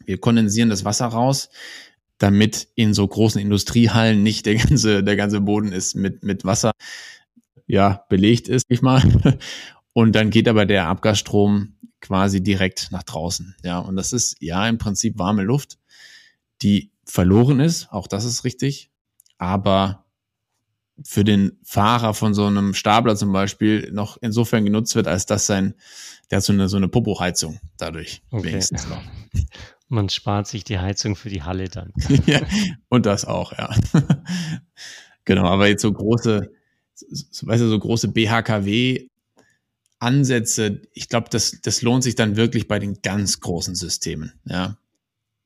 wir 0.09 0.17
kondensieren 0.19 0.71
das 0.71 0.85
Wasser 0.85 1.05
raus, 1.05 1.49
damit 2.17 2.67
in 2.73 2.95
so 2.95 3.07
großen 3.07 3.39
Industriehallen 3.39 4.23
nicht 4.23 4.47
der 4.47 4.55
ganze, 4.55 5.03
der 5.03 5.15
ganze 5.15 5.39
Boden 5.39 5.71
ist 5.71 5.93
mit, 5.93 6.23
mit 6.23 6.45
Wasser, 6.45 6.71
ja, 7.67 8.05
belegt 8.09 8.47
ist, 8.47 8.65
ich 8.69 8.81
mal. 8.81 9.03
Und 9.93 10.13
dann 10.13 10.31
geht 10.31 10.47
aber 10.47 10.65
der 10.65 10.87
Abgasstrom 10.87 11.75
quasi 12.01 12.41
direkt 12.41 12.87
nach 12.91 13.03
draußen. 13.03 13.55
Ja, 13.63 13.77
und 13.77 13.97
das 13.97 14.11
ist 14.11 14.37
ja 14.39 14.67
im 14.67 14.79
Prinzip 14.79 15.19
warme 15.19 15.43
Luft, 15.43 15.77
die 16.63 16.91
verloren 17.05 17.59
ist. 17.59 17.91
Auch 17.91 18.07
das 18.07 18.25
ist 18.25 18.43
richtig. 18.43 18.89
Aber 19.37 20.05
für 21.03 21.23
den 21.23 21.59
Fahrer 21.63 22.15
von 22.15 22.33
so 22.33 22.47
einem 22.47 22.73
Stapler 22.73 23.15
zum 23.15 23.31
Beispiel 23.31 23.91
noch 23.91 24.17
insofern 24.21 24.65
genutzt 24.65 24.95
wird, 24.95 25.07
als 25.07 25.27
dass 25.27 25.45
sein, 25.45 25.75
der 26.31 26.37
hat 26.37 26.43
so 26.43 26.53
eine, 26.53 26.67
so 26.67 26.77
eine 26.77 26.87
Popo-Heizung 26.87 27.59
dadurch 27.77 28.23
okay. 28.31 28.45
wenigstens 28.45 28.87
noch. 28.87 29.03
Man 29.89 30.09
spart 30.09 30.47
sich 30.47 30.63
die 30.63 30.79
Heizung 30.79 31.15
für 31.15 31.29
die 31.29 31.43
Halle 31.43 31.67
dann. 31.67 31.91
ja, 32.25 32.41
und 32.89 33.05
das 33.05 33.25
auch, 33.25 33.51
ja. 33.53 33.75
genau, 35.25 35.45
aber 35.45 35.67
jetzt 35.67 35.81
so 35.81 35.91
große, 35.91 36.51
so, 36.93 37.47
weißt 37.47 37.61
du, 37.63 37.67
so 37.67 37.79
große 37.79 38.09
BHKW 38.09 39.07
Ansätze, 40.01 40.81
ich 40.93 41.09
glaube, 41.09 41.27
das, 41.29 41.59
das 41.61 41.81
lohnt 41.81 42.03
sich 42.03 42.15
dann 42.15 42.37
wirklich 42.37 42.69
bei 42.69 42.79
den 42.79 43.01
ganz 43.01 43.41
großen 43.41 43.75
Systemen, 43.75 44.33
ja 44.45 44.77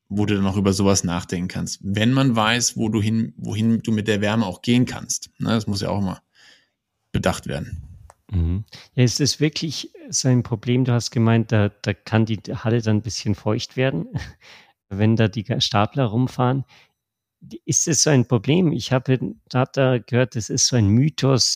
wo 0.08 0.26
du 0.26 0.34
dann 0.34 0.46
auch 0.46 0.56
über 0.56 0.72
sowas 0.72 1.04
nachdenken 1.04 1.48
kannst. 1.48 1.80
Wenn 1.82 2.12
man 2.12 2.36
weiß, 2.36 2.76
wo 2.76 2.88
du 2.88 3.00
hin, 3.00 3.34
wohin 3.36 3.80
du 3.80 3.92
mit 3.92 4.08
der 4.08 4.20
Wärme 4.20 4.46
auch 4.46 4.62
gehen 4.62 4.86
kannst. 4.86 5.30
Ne, 5.38 5.50
das 5.50 5.66
muss 5.66 5.80
ja 5.80 5.90
auch 5.90 6.00
immer 6.00 6.22
bedacht 7.12 7.46
werden. 7.46 7.82
Mhm. 8.30 8.64
Ja, 8.94 9.04
ist 9.04 9.20
das 9.20 9.40
wirklich 9.40 9.90
sein 10.08 10.42
Problem? 10.42 10.84
Du 10.84 10.92
hast 10.92 11.10
gemeint, 11.10 11.52
da, 11.52 11.68
da 11.68 11.92
kann 11.94 12.26
die 12.26 12.38
Halle 12.38 12.80
dann 12.82 12.98
ein 12.98 13.02
bisschen 13.02 13.34
feucht 13.34 13.76
werden, 13.76 14.08
wenn 14.88 15.16
da 15.16 15.28
die 15.28 15.44
Stapler 15.60 16.04
rumfahren. 16.04 16.64
Ist 17.64 17.86
das 17.86 18.02
so 18.02 18.10
ein 18.10 18.26
Problem? 18.26 18.72
Ich 18.72 18.92
habe 18.92 19.36
da 19.72 19.98
gehört, 19.98 20.36
das 20.36 20.48
ist 20.48 20.66
so 20.66 20.76
ein 20.76 20.88
Mythos, 20.88 21.54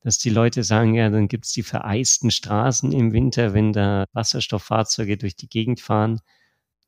dass 0.00 0.18
die 0.18 0.30
Leute 0.30 0.62
sagen, 0.62 0.94
ja, 0.94 1.10
dann 1.10 1.28
gibt 1.28 1.46
es 1.46 1.52
die 1.52 1.62
vereisten 1.62 2.30
Straßen 2.30 2.92
im 2.92 3.12
Winter, 3.12 3.54
wenn 3.54 3.72
da 3.72 4.04
Wasserstofffahrzeuge 4.12 5.16
durch 5.16 5.34
die 5.34 5.48
Gegend 5.48 5.80
fahren 5.80 6.20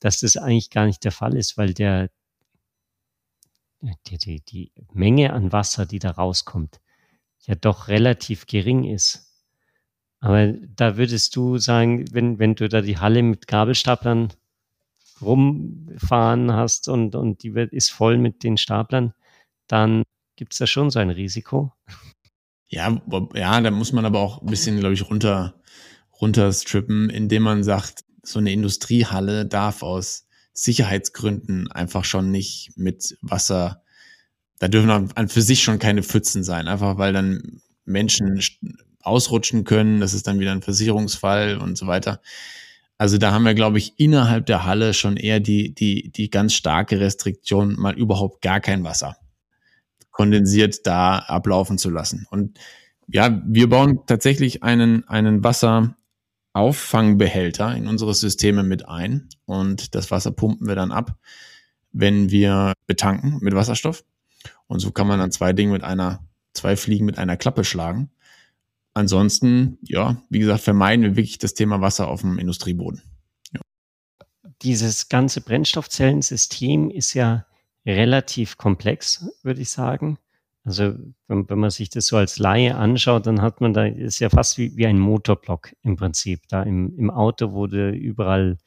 dass 0.01 0.21
das 0.21 0.37
eigentlich 0.37 0.71
gar 0.71 0.87
nicht 0.87 1.05
der 1.05 1.13
Fall 1.13 1.37
ist, 1.37 1.57
weil 1.57 1.75
der, 1.75 2.11
die, 4.07 4.19
die, 4.19 4.41
die 4.41 4.73
Menge 4.93 5.33
an 5.33 5.53
Wasser, 5.53 5.87
die 5.87 5.99
da 5.99 6.11
rauskommt, 6.11 6.81
ja 7.47 7.55
doch 7.55 7.89
relativ 7.89 8.47
gering 8.47 8.85
ist. 8.85 9.27
Aber 10.21 10.53
da 10.53 10.97
würdest 10.97 11.37
du 11.37 11.59
sagen, 11.59 12.05
wenn, 12.13 12.39
wenn 12.39 12.55
du 12.55 12.69
da 12.69 12.81
die 12.81 12.99
Halle 12.99 13.23
mit 13.23 13.47
Gabelstaplern 13.47 14.33
rumfahren 15.21 16.53
hast 16.53 16.89
und, 16.89 17.15
und 17.15 17.43
die 17.43 17.55
wird, 17.55 17.73
ist 17.73 17.91
voll 17.91 18.19
mit 18.19 18.43
den 18.43 18.57
Staplern, 18.57 19.15
dann 19.67 20.03
gibt 20.37 20.53
es 20.53 20.59
da 20.59 20.67
schon 20.67 20.91
so 20.91 20.99
ein 20.99 21.11
Risiko. 21.11 21.73
Ja, 22.69 23.01
ja, 23.35 23.61
da 23.61 23.71
muss 23.71 23.93
man 23.93 24.05
aber 24.05 24.21
auch 24.21 24.43
ein 24.43 24.49
bisschen, 24.49 24.79
glaube 24.81 24.95
ich, 24.95 25.09
runter, 25.09 25.55
runterstrippen, 26.21 27.11
indem 27.11 27.45
man 27.45 27.63
sagt, 27.63 28.05
so 28.23 28.39
eine 28.41 28.53
Industriehalle 28.53 29.47
darf 29.47 29.83
aus 29.83 30.27
Sicherheitsgründen 30.53 31.71
einfach 31.71 32.05
schon 32.05 32.31
nicht 32.31 32.73
mit 32.77 33.17
Wasser, 33.23 33.85
da 34.59 34.69
dürfen 34.69 34.91
an 34.91 35.29
für 35.29 35.43
sich 35.43 35.63
schon 35.63 35.79
keine 35.79 36.03
Pfützen 36.03 36.43
sein, 36.43 36.69
einfach 36.69 36.99
weil 36.99 37.13
dann 37.13 37.61
Menschen 37.85 38.43
ausrutschen 39.01 39.65
können, 39.65 40.01
das 40.01 40.15
ist 40.15 40.27
dann 40.27 40.41
wieder 40.41 40.53
ein 40.53 40.63
Versicherungsfall 40.63 41.59
und 41.59 41.77
so 41.79 41.87
weiter. 41.87 42.21
Also 42.99 43.19
da 43.19 43.33
haben 43.33 43.45
wir, 43.45 43.55
glaube 43.55 43.79
ich, 43.79 43.95
innerhalb 43.99 44.47
der 44.47 44.65
Halle 44.65 44.95
schon 44.95 45.17
eher 45.17 45.39
die, 45.39 45.75
die, 45.75 46.11
die 46.11 46.31
ganz 46.31 46.55
starke 46.55 46.99
Restriktion, 46.99 47.79
mal 47.79 47.97
überhaupt 47.97 48.41
gar 48.41 48.61
kein 48.61 48.85
Wasser 48.85 49.17
kondensiert 50.17 50.87
da 50.87 51.19
ablaufen 51.19 51.77
zu 51.77 51.91
lassen. 51.91 52.27
Und 52.31 52.59
ja, 53.07 53.43
wir 53.47 53.69
bauen 53.69 54.01
tatsächlich 54.07 54.63
einen, 54.63 55.07
einen 55.07 55.45
Wasser, 55.45 55.95
Auffangbehälter 56.55 57.77
in 57.77 57.87
unsere 57.87 58.15
Systeme 58.15 58.63
mit 58.63 58.89
ein 58.89 59.29
und 59.45 59.95
das 59.95 60.11
Wasser 60.11 60.31
pumpen 60.31 60.67
wir 60.67 60.75
dann 60.75 60.91
ab, 60.91 61.19
wenn 61.93 62.31
wir 62.31 62.73
betanken 62.87 63.41
mit 63.43 63.55
Wasserstoff. 63.55 64.05
Und 64.67 64.81
so 64.81 64.91
kann 64.91 65.07
man 65.07 65.19
dann 65.19 65.31
zwei 65.31 65.53
Dinge 65.53 65.73
mit 65.73 65.83
einer, 65.83 66.25
zwei 66.53 66.77
Fliegen 66.77 67.07
mit 67.07 67.19
einer 67.19 67.37
Klappe 67.37 67.65
schlagen. 67.65 68.11
Ansonsten, 68.95 69.79
ja, 69.83 70.23
wie 70.31 70.39
gesagt, 70.39 70.63
vermeiden 70.63 71.05
wir 71.05 71.17
wirklich 71.17 71.39
das 71.39 71.55
Thema 71.55 71.81
Wasser 71.81 72.09
auf 72.09 72.23
dem 72.23 72.39
Industrieboden. 72.39 73.03
Ja. 73.53 73.61
Dieses 74.63 75.09
ganze 75.09 75.43
Brennstoffzellensystem 75.43 76.91
ist 76.91 77.15
ja 77.15 77.47
relativ 77.85 78.57
komplex, 78.57 79.29
würde 79.43 79.61
ich 79.61 79.71
sagen. 79.71 80.19
Also 80.65 80.95
wenn, 81.29 81.49
wenn 81.49 81.59
man 81.61 81.71
sich 81.71 81.91
das 81.91 82.07
so 82.07 82.17
als 82.17 82.39
Laie 82.39 82.75
anschaut, 82.75 83.27
dann 83.27 83.41
hat 83.41 83.61
man 83.61 83.73
da, 83.73 83.85
ist 83.85 84.19
ja 84.19 84.31
fast 84.31 84.59
wie, 84.59 84.77
wie 84.77 84.87
ein 84.87 84.99
Motorblock 84.99 85.75
im 85.83 85.97
Prinzip. 85.97 86.49
Da 86.49 86.65
im, 86.65 86.97
im 86.99 87.11
Auto, 87.11 87.53
wo 87.53 87.67
überall 87.67 88.59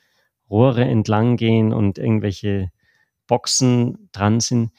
Rohre 0.49 0.85
entlang 0.85 1.35
gehen 1.35 1.73
und 1.73 1.97
irgendwelche 1.97 2.71
Boxen 3.27 4.09
dran 4.11 4.39
sind. 4.39 4.71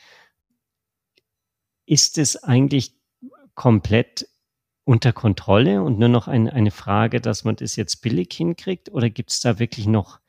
Ist 1.91 2.19
es 2.19 2.37
eigentlich 2.37 2.95
komplett 3.57 4.29
unter 4.85 5.13
Kontrolle 5.13 5.83
und 5.83 5.99
nur 5.99 6.09
noch 6.09 6.29
ein, 6.29 6.49
eine 6.49 6.71
Frage, 6.71 7.21
dass 7.21 7.43
man 7.43 7.57
das 7.57 7.75
jetzt 7.75 8.01
billig 8.01 8.33
hinkriegt? 8.33 8.93
Oder 8.93 9.11
gibt 9.11 9.33
es 9.33 9.41
da 9.41 9.59
wirklich 9.59 9.89
noch 9.89 10.21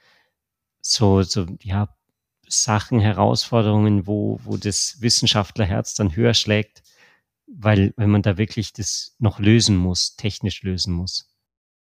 so, 0.82 1.22
so 1.22 1.46
ja, 1.62 1.96
Sachen, 2.48 3.00
Herausforderungen, 3.00 4.08
wo, 4.08 4.40
wo 4.44 4.58
das 4.58 5.02
Wissenschaftlerherz 5.02 5.94
dann 5.94 6.16
höher 6.16 6.34
schlägt, 6.34 6.82
weil, 7.46 7.94
wenn 7.96 8.10
man 8.10 8.24
da 8.24 8.40
wirklich 8.40 8.74
das 8.74 9.16
noch 9.20 9.38
lösen 9.38 9.78
muss, 9.78 10.16
technisch 10.16 10.64
lösen 10.64 10.96
muss. 10.96 11.30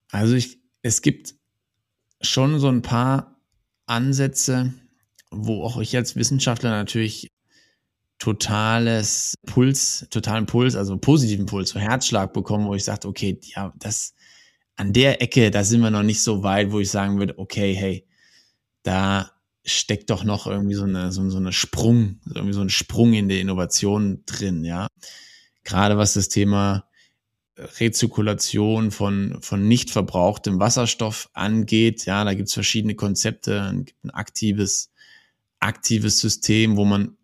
Also 0.09 0.35
ich, 0.35 0.59
es 0.81 1.01
gibt 1.01 1.35
schon 2.19 2.59
so 2.59 2.67
ein 2.67 2.81
paar 2.81 3.39
Ansätze, 3.85 4.73
wo 5.29 5.63
auch 5.63 5.79
ich 5.79 5.95
als 5.95 6.17
Wissenschaftler 6.17 6.71
natürlich 6.71 7.30
totales 8.21 9.33
Puls, 9.47 10.05
totalen 10.11 10.45
Puls, 10.45 10.75
also 10.75 10.95
positiven 10.95 11.47
Puls, 11.47 11.69
so 11.69 11.79
Herzschlag 11.79 12.33
bekomme, 12.33 12.67
wo 12.67 12.75
ich 12.75 12.83
sage, 12.83 13.07
okay, 13.07 13.39
ja, 13.41 13.73
das 13.79 14.13
an 14.75 14.93
der 14.93 15.23
Ecke, 15.23 15.49
da 15.49 15.63
sind 15.63 15.81
wir 15.81 15.89
noch 15.89 16.03
nicht 16.03 16.21
so 16.21 16.43
weit, 16.43 16.71
wo 16.71 16.79
ich 16.79 16.91
sagen 16.91 17.17
würde, 17.17 17.39
okay, 17.39 17.73
hey, 17.73 18.07
da 18.83 19.31
steckt 19.65 20.11
doch 20.11 20.23
noch 20.23 20.45
irgendwie 20.45 20.75
so 20.75 20.83
eine, 20.83 21.11
so, 21.11 21.27
so 21.31 21.37
eine 21.37 21.51
Sprung, 21.51 22.19
irgendwie 22.27 22.53
so 22.53 22.61
ein 22.61 22.69
Sprung 22.69 23.13
in 23.13 23.27
der 23.27 23.41
Innovation 23.41 24.21
drin, 24.27 24.65
ja. 24.65 24.85
Gerade 25.63 25.97
was 25.97 26.13
das 26.13 26.29
Thema 26.29 26.85
Rezirkulation 27.57 28.91
von, 28.91 29.39
von 29.41 29.67
nicht 29.67 29.89
verbrauchtem 29.89 30.59
Wasserstoff 30.59 31.27
angeht, 31.33 32.05
ja, 32.05 32.23
da 32.23 32.35
gibt's 32.35 32.53
verschiedene 32.53 32.93
Konzepte, 32.93 33.63
ein 33.63 34.11
aktives, 34.11 34.91
aktives 35.59 36.19
System, 36.19 36.77
wo 36.77 36.85
man 36.85 37.17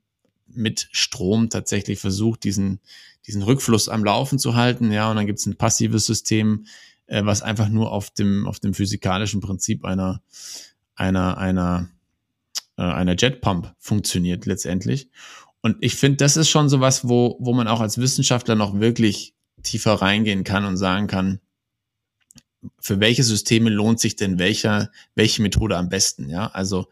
mit 0.50 0.90
Strom 0.92 1.50
tatsächlich 1.50 2.00
versucht, 2.00 2.44
diesen, 2.44 2.80
diesen 3.26 3.42
Rückfluss 3.42 3.90
am 3.90 4.04
Laufen 4.04 4.40
zu 4.40 4.56
halten, 4.56 4.92
ja, 4.92 5.10
und 5.10 5.18
dann 5.18 5.28
gibt's 5.28 5.46
ein 5.46 5.58
passives 5.58 6.06
System, 6.06 6.66
äh, 7.08 7.26
was 7.26 7.42
einfach 7.42 7.70
nur 7.70 7.92
auf 7.92 8.10
dem, 8.10 8.48
auf 8.48 8.60
dem 8.60 8.74
physikalischen 8.74 9.42
Prinzip 9.42 9.86
einer, 9.86 10.22
einer, 10.96 11.38
einer 11.38 11.90
äh, 12.78 12.84
einer 12.84 13.16
Jetpump 13.18 13.74
funktioniert 13.80 14.46
letztendlich. 14.46 15.10
Und 15.62 15.78
ich 15.82 15.96
finde, 15.96 16.18
das 16.18 16.38
ist 16.38 16.50
schon 16.50 16.70
sowas, 16.70 17.08
wo, 17.10 17.38
wo 17.40 17.54
man 17.54 17.68
auch 17.68 17.82
als 17.82 17.98
Wissenschaftler 17.98 18.56
noch 18.56 18.80
wirklich 18.80 19.34
tiefer 19.64 19.94
reingehen 19.94 20.44
kann 20.44 20.66
und 20.66 20.78
sagen 20.78 21.08
kann, 21.08 21.40
für 22.80 23.00
welche 23.00 23.24
Systeme 23.24 23.70
lohnt 23.70 24.00
sich 24.00 24.16
denn 24.16 24.40
welcher, 24.40 24.92
welche 25.16 25.42
Methode 25.42 25.78
am 25.78 25.90
besten? 25.90 26.30
Ja, 26.30 26.48
also 26.48 26.88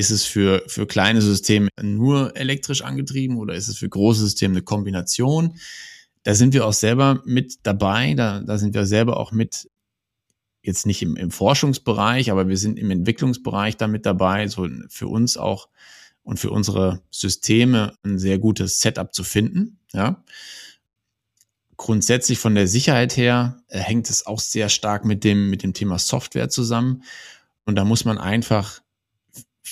ist 0.00 0.10
es 0.10 0.24
für, 0.24 0.64
für 0.66 0.86
kleine 0.86 1.22
Systeme 1.22 1.68
nur 1.80 2.36
elektrisch 2.36 2.82
angetrieben 2.82 3.36
oder 3.38 3.54
ist 3.54 3.68
es 3.68 3.78
für 3.78 3.88
große 3.88 4.22
Systeme 4.22 4.54
eine 4.54 4.62
Kombination? 4.62 5.56
Da 6.24 6.34
sind 6.34 6.54
wir 6.54 6.66
auch 6.66 6.72
selber 6.72 7.22
mit 7.24 7.60
dabei, 7.62 8.14
da, 8.14 8.40
da 8.40 8.58
sind 8.58 8.74
wir 8.74 8.86
selber 8.86 9.18
auch 9.18 9.30
mit 9.30 9.68
jetzt 10.62 10.86
nicht 10.86 11.02
im, 11.02 11.16
im 11.16 11.30
Forschungsbereich, 11.30 12.30
aber 12.30 12.48
wir 12.48 12.58
sind 12.58 12.78
im 12.78 12.90
Entwicklungsbereich 12.90 13.76
damit 13.76 14.04
dabei, 14.04 14.48
so 14.48 14.68
für 14.88 15.08
uns 15.08 15.36
auch 15.36 15.68
und 16.22 16.38
für 16.38 16.50
unsere 16.50 17.00
Systeme 17.10 17.94
ein 18.02 18.18
sehr 18.18 18.38
gutes 18.38 18.80
Setup 18.80 19.14
zu 19.14 19.24
finden. 19.24 19.78
Ja. 19.92 20.22
Grundsätzlich 21.76 22.38
von 22.38 22.54
der 22.54 22.68
Sicherheit 22.68 23.16
her 23.16 23.62
äh, 23.68 23.78
hängt 23.78 24.10
es 24.10 24.26
auch 24.26 24.40
sehr 24.40 24.68
stark 24.68 25.04
mit 25.04 25.24
dem, 25.24 25.48
mit 25.48 25.62
dem 25.62 25.72
Thema 25.72 25.98
Software 25.98 26.50
zusammen. 26.50 27.04
Und 27.64 27.76
da 27.76 27.84
muss 27.84 28.04
man 28.04 28.18
einfach 28.18 28.79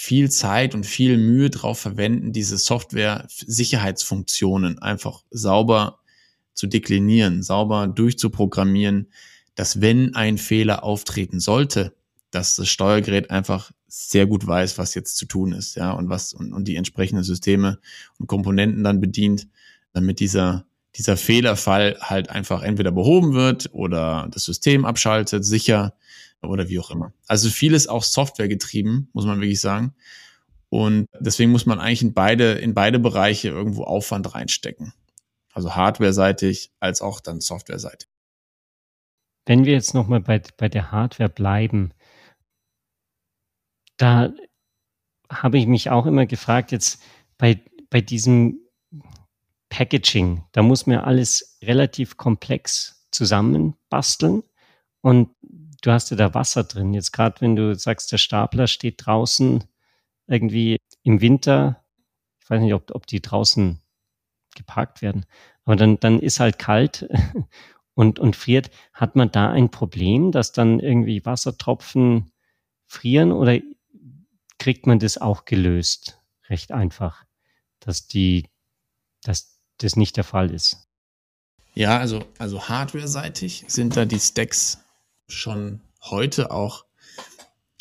viel 0.01 0.31
Zeit 0.31 0.77
und 0.77 0.87
viel 0.87 1.19
Mühe 1.19 1.51
drauf 1.51 1.81
verwenden, 1.81 2.33
diese 2.33 2.57
Software-Sicherheitsfunktionen 2.57 4.79
einfach 4.79 5.25
sauber 5.33 5.99
zu 6.55 6.69
deklinieren, 6.69 7.43
sauber 7.43 7.89
durchzuprogrammieren, 7.89 9.09
dass 9.57 9.81
wenn 9.81 10.15
ein 10.15 10.39
Fehler 10.39 10.85
auftreten 10.85 11.41
sollte, 11.41 11.97
dass 12.31 12.55
das 12.55 12.69
Steuergerät 12.69 13.33
einfach 13.33 13.73
sehr 13.89 14.29
gut 14.29 14.47
weiß, 14.47 14.79
was 14.79 14.95
jetzt 14.95 15.17
zu 15.17 15.27
tun 15.27 15.51
ist, 15.53 15.75
ja, 15.75 15.91
und 15.91 16.09
was 16.09 16.33
und, 16.33 16.53
und 16.53 16.69
die 16.69 16.77
entsprechenden 16.77 17.25
Systeme 17.25 17.81
und 18.19 18.29
Komponenten 18.29 18.85
dann 18.85 19.01
bedient, 19.01 19.49
damit 19.93 20.21
dieser 20.21 20.65
dieser 20.95 21.17
Fehlerfall 21.17 21.97
halt 22.01 22.31
einfach 22.31 22.63
entweder 22.63 22.93
behoben 22.93 23.35
wird 23.35 23.69
oder 23.73 24.29
das 24.31 24.45
System 24.45 24.85
abschaltet, 24.85 25.45
sicher 25.45 25.95
oder 26.43 26.69
wie 26.69 26.79
auch 26.79 26.91
immer. 26.91 27.13
Also 27.27 27.51
vieles 27.51 27.89
auch 27.89 28.03
Software 28.03 28.49
getrieben, 28.49 29.09
muss 29.13 29.27
man 29.27 29.41
wirklich 29.41 29.61
sagen. 29.61 29.95
Und 30.71 31.07
deswegen 31.19 31.51
muss 31.51 31.67
man 31.67 31.81
eigentlich 31.81 32.03
in 32.03 32.15
beide, 32.15 32.53
in 32.53 32.75
beide 32.75 32.99
Bereiche 32.99 33.49
irgendwo 33.49 33.85
Aufwand 33.85 34.35
reinstecken. 34.35 34.93
Also 35.53 35.75
hardware-seitig 35.75 36.73
als 36.79 37.01
auch 37.01 37.21
dann 37.21 37.41
software-seitig. 37.41 38.09
Wenn 39.47 39.65
wir 39.65 39.73
jetzt 39.73 39.95
nochmal 39.95 40.21
bei, 40.21 40.43
bei 40.59 40.69
der 40.69 40.93
Hardware 40.93 41.31
bleiben, 41.31 41.93
da 43.97 44.33
habe 45.31 45.59
ich 45.59 45.67
mich 45.67 45.91
auch 45.91 46.07
immer 46.07 46.27
gefragt, 46.27 46.71
jetzt 46.71 47.03
bei, 47.39 47.61
bei 47.91 48.01
diesem 48.01 48.61
Packaging, 49.71 50.45
da 50.53 50.63
muss 50.63 50.87
man 50.87 50.99
alles 50.99 51.59
relativ 51.63 52.17
komplex 52.17 53.07
zusammenbasteln 53.11 54.43
und 55.01 55.31
du 55.83 55.93
hast 55.93 56.11
ja 56.11 56.17
da 56.17 56.35
Wasser 56.35 56.65
drin. 56.65 56.95
Jetzt 56.95 57.13
gerade, 57.13 57.41
wenn 57.41 57.57
du 57.57 57.75
sagst, 57.75 58.13
der 58.13 58.19
Stapler 58.19 58.67
steht 58.67 59.07
draußen 59.07 59.65
irgendwie 60.27 60.79
im 61.03 61.21
Winter, 61.21 61.83
ich 62.41 62.51
weiß 62.51 62.61
nicht, 62.61 62.75
ob, 62.75 62.95
ob 62.95 63.07
die 63.07 63.21
draußen 63.21 63.81
geparkt 64.55 65.03
werden, 65.03 65.27
aber 65.65 65.77
dann, 65.77 66.01
dann 66.01 66.19
ist 66.19 66.41
halt 66.41 66.59
kalt 66.59 67.09
und, 67.95 68.19
und 68.19 68.37
friert. 68.37 68.71
Hat 68.93 69.17
man 69.17 69.31
da 69.31 69.51
ein 69.51 69.71
Problem, 69.71 70.33
dass 70.33 70.53
dann 70.53 70.81
irgendwie 70.81 71.25
Wassertropfen 71.25 72.33
frieren 72.87 73.33
oder 73.33 73.59
kriegt 74.59 74.87
man 74.87 74.99
das 74.99 75.19
auch 75.19 75.45
gelöst? 75.45 76.21
Recht 76.49 76.73
einfach, 76.73 77.25
dass 77.81 78.09
die, 78.09 78.49
dass 79.23 79.61
das 79.79 79.97
nicht 79.97 80.17
der 80.17 80.25
Fall 80.25 80.51
ist. 80.51 80.89
Ja, 81.75 81.99
also, 81.99 82.25
also 82.39 82.69
hardware-seitig 82.69 83.65
sind 83.69 83.97
da 83.97 84.05
die 84.05 84.19
Stacks 84.19 84.83
schon 85.29 85.81
heute 86.01 86.51
auch 86.51 86.85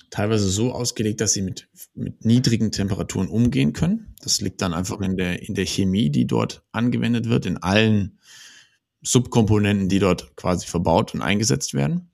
teilweise 0.10 0.50
so 0.50 0.72
ausgelegt, 0.72 1.22
dass 1.22 1.34
sie 1.34 1.42
mit, 1.42 1.68
mit 1.94 2.25
niedrigen 2.25 2.72
Temperaturen 2.72 3.27
umgehen 3.27 3.74
können. 3.74 4.16
Das 4.22 4.42
liegt 4.42 4.62
dann 4.62 4.74
einfach 4.74 5.01
in 5.01 5.18
der, 5.18 5.44
in 5.48 5.56
der 5.56 5.66
Chemie, 5.66 6.10
die 6.10 6.25
dort 6.25 6.63
angewendet 6.72 7.27
wird, 7.30 7.46
in 7.46 7.58
allen 7.58 8.20
Subkomponenten, 9.01 9.89
die 9.89 10.00
dort 10.00 10.36
quasi 10.36 10.68
verbaut 10.68 11.13
und 11.13 11.22
eingesetzt 11.22 11.74
werden. 11.74 12.10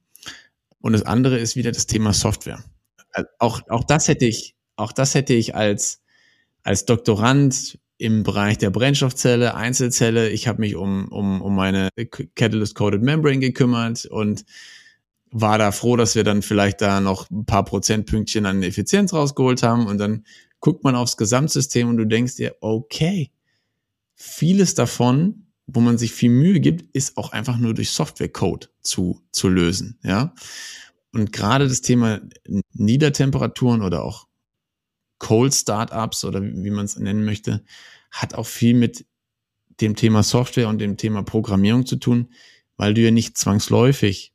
Und 0.79 0.93
das 0.93 1.03
andere 1.03 1.39
ist 1.39 1.55
wieder 1.55 1.71
das 1.71 1.87
Thema 1.87 2.13
Software. 2.13 2.63
Also 3.11 3.29
auch, 3.39 3.61
auch 3.69 3.83
das 3.83 4.07
hätte 4.07 4.25
ich, 4.25 4.55
auch 4.75 4.91
das 4.91 5.15
hätte 5.15 5.33
ich 5.33 5.55
als, 5.55 6.01
als 6.63 6.85
Doktorand 6.85 7.79
im 7.97 8.23
Bereich 8.23 8.57
der 8.57 8.69
Brennstoffzelle, 8.69 9.55
Einzelzelle, 9.55 10.29
ich 10.29 10.47
habe 10.47 10.59
mich 10.59 10.75
um, 10.75 11.07
um, 11.07 11.41
um 11.41 11.55
meine 11.55 11.89
Catalyst 12.35 12.75
Coded 12.75 13.01
Membrane 13.01 13.39
gekümmert 13.39 14.05
und 14.05 14.45
war 15.33 15.57
da 15.57 15.71
froh, 15.71 15.95
dass 15.95 16.15
wir 16.15 16.23
dann 16.23 16.43
vielleicht 16.43 16.79
da 16.79 17.01
noch 17.01 17.29
ein 17.31 17.45
paar 17.45 17.65
Prozentpünktchen 17.65 18.45
an 18.45 18.61
Effizienz 18.61 19.13
rausgeholt 19.13 19.63
haben 19.63 19.87
und 19.87 19.97
dann 19.97 20.25
guckt 20.59 20.83
man 20.83 20.95
aufs 20.95 21.17
Gesamtsystem 21.17 21.89
und 21.89 21.97
du 21.97 22.05
denkst 22.05 22.35
dir, 22.35 22.55
okay, 22.61 23.31
vieles 24.15 24.75
davon, 24.75 25.47
wo 25.65 25.79
man 25.79 25.97
sich 25.97 26.13
viel 26.13 26.29
Mühe 26.29 26.59
gibt, 26.59 26.95
ist 26.95 27.17
auch 27.17 27.31
einfach 27.31 27.57
nur 27.57 27.73
durch 27.73 27.91
Softwarecode 27.91 28.69
zu, 28.81 29.21
zu 29.31 29.49
lösen, 29.49 29.97
ja. 30.03 30.33
Und 31.11 31.31
gerade 31.31 31.67
das 31.67 31.81
Thema 31.81 32.21
Niedertemperaturen 32.73 33.81
oder 33.81 34.03
auch 34.03 34.27
Cold 35.19 35.53
Startups 35.53 36.25
oder 36.25 36.41
wie 36.41 36.71
man 36.71 36.85
es 36.85 36.97
nennen 36.97 37.23
möchte, 37.23 37.63
hat 38.11 38.35
auch 38.35 38.47
viel 38.47 38.73
mit 38.75 39.05
dem 39.81 39.95
Thema 39.95 40.21
Software 40.21 40.69
und 40.69 40.79
dem 40.79 40.97
Thema 40.97 41.23
Programmierung 41.23 41.85
zu 41.85 41.95
tun, 41.95 42.33
weil 42.77 42.93
du 42.93 43.01
ja 43.01 43.11
nicht 43.11 43.37
zwangsläufig 43.37 44.32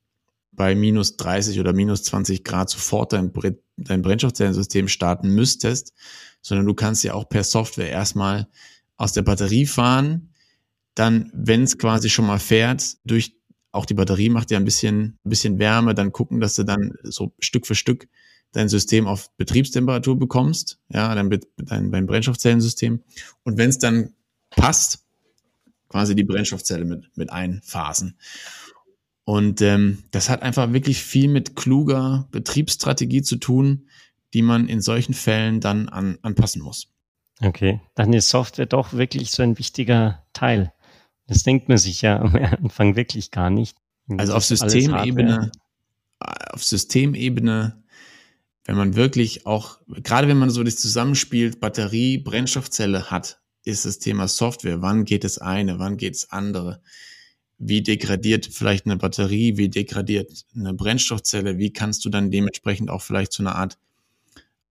bei 0.58 0.74
minus 0.74 1.16
30 1.16 1.58
oder 1.60 1.72
minus 1.72 2.02
20 2.02 2.44
Grad 2.44 2.68
sofort 2.68 3.14
dein, 3.14 3.32
dein 3.78 4.02
Brennstoffzellensystem 4.02 4.88
starten 4.88 5.30
müsstest, 5.30 5.94
sondern 6.42 6.66
du 6.66 6.74
kannst 6.74 7.04
ja 7.04 7.14
auch 7.14 7.28
per 7.28 7.44
Software 7.44 7.88
erstmal 7.88 8.48
aus 8.96 9.12
der 9.12 9.22
Batterie 9.22 9.64
fahren, 9.64 10.34
dann, 10.94 11.30
wenn 11.32 11.62
es 11.62 11.78
quasi 11.78 12.10
schon 12.10 12.26
mal 12.26 12.40
fährt, 12.40 12.96
durch 13.04 13.36
auch 13.70 13.86
die 13.86 13.94
Batterie 13.94 14.30
macht 14.30 14.50
ja 14.50 14.58
ein 14.58 14.64
bisschen, 14.64 15.18
ein 15.24 15.30
bisschen 15.30 15.58
Wärme, 15.58 15.94
dann 15.94 16.12
gucken, 16.12 16.40
dass 16.40 16.56
du 16.56 16.64
dann 16.64 16.94
so 17.04 17.32
Stück 17.38 17.66
für 17.66 17.74
Stück 17.76 18.08
dein 18.52 18.68
System 18.68 19.06
auf 19.06 19.30
Betriebstemperatur 19.36 20.18
bekommst, 20.18 20.80
ja, 20.88 21.14
dein, 21.14 21.30
dein, 21.58 21.92
dein 21.92 22.06
Brennstoffzellensystem. 22.06 23.04
Und 23.44 23.58
wenn 23.58 23.70
es 23.70 23.78
dann 23.78 24.14
passt, 24.50 25.04
quasi 25.88 26.14
die 26.14 26.24
Brennstoffzelle 26.24 26.84
mit, 26.84 27.10
mit 27.16 27.30
einphasen. 27.30 28.18
Und 29.28 29.60
ähm, 29.60 30.04
das 30.10 30.30
hat 30.30 30.40
einfach 30.40 30.72
wirklich 30.72 31.02
viel 31.02 31.28
mit 31.28 31.54
kluger 31.54 32.26
Betriebsstrategie 32.30 33.20
zu 33.20 33.36
tun, 33.36 33.86
die 34.32 34.40
man 34.40 34.68
in 34.68 34.80
solchen 34.80 35.12
Fällen 35.12 35.60
dann 35.60 35.90
an, 35.90 36.16
anpassen 36.22 36.62
muss. 36.62 36.94
Okay, 37.42 37.82
dann 37.94 38.14
ist 38.14 38.30
Software 38.30 38.64
doch 38.64 38.94
wirklich 38.94 39.30
so 39.30 39.42
ein 39.42 39.58
wichtiger 39.58 40.24
Teil. 40.32 40.72
Das 41.26 41.42
denkt 41.42 41.68
man 41.68 41.76
sich 41.76 42.00
ja 42.00 42.18
am 42.22 42.34
Anfang 42.36 42.96
wirklich 42.96 43.30
gar 43.30 43.50
nicht. 43.50 43.76
Also 44.16 44.32
auf 44.32 44.46
Systemebene, 44.46 45.52
auf 46.18 46.64
Systemebene, 46.64 47.82
wenn 48.64 48.76
man 48.78 48.96
wirklich 48.96 49.44
auch, 49.44 49.78
gerade 49.88 50.28
wenn 50.28 50.38
man 50.38 50.48
so 50.48 50.64
das 50.64 50.76
Zusammenspiel 50.76 51.54
Batterie, 51.54 52.16
Brennstoffzelle 52.16 53.10
hat, 53.10 53.42
ist 53.62 53.84
das 53.84 53.98
Thema 53.98 54.26
Software. 54.26 54.80
Wann 54.80 55.04
geht 55.04 55.26
es 55.26 55.36
eine, 55.36 55.78
wann 55.78 55.98
geht 55.98 56.14
es 56.14 56.30
andere? 56.32 56.80
Wie 57.58 57.82
degradiert 57.82 58.48
vielleicht 58.52 58.86
eine 58.86 58.96
Batterie, 58.96 59.56
wie 59.56 59.68
degradiert 59.68 60.44
eine 60.54 60.74
Brennstoffzelle, 60.74 61.58
wie 61.58 61.72
kannst 61.72 62.04
du 62.04 62.08
dann 62.08 62.30
dementsprechend 62.30 62.88
auch 62.88 63.02
vielleicht 63.02 63.32
so 63.32 63.42
eine 63.42 63.54
Art 63.54 63.78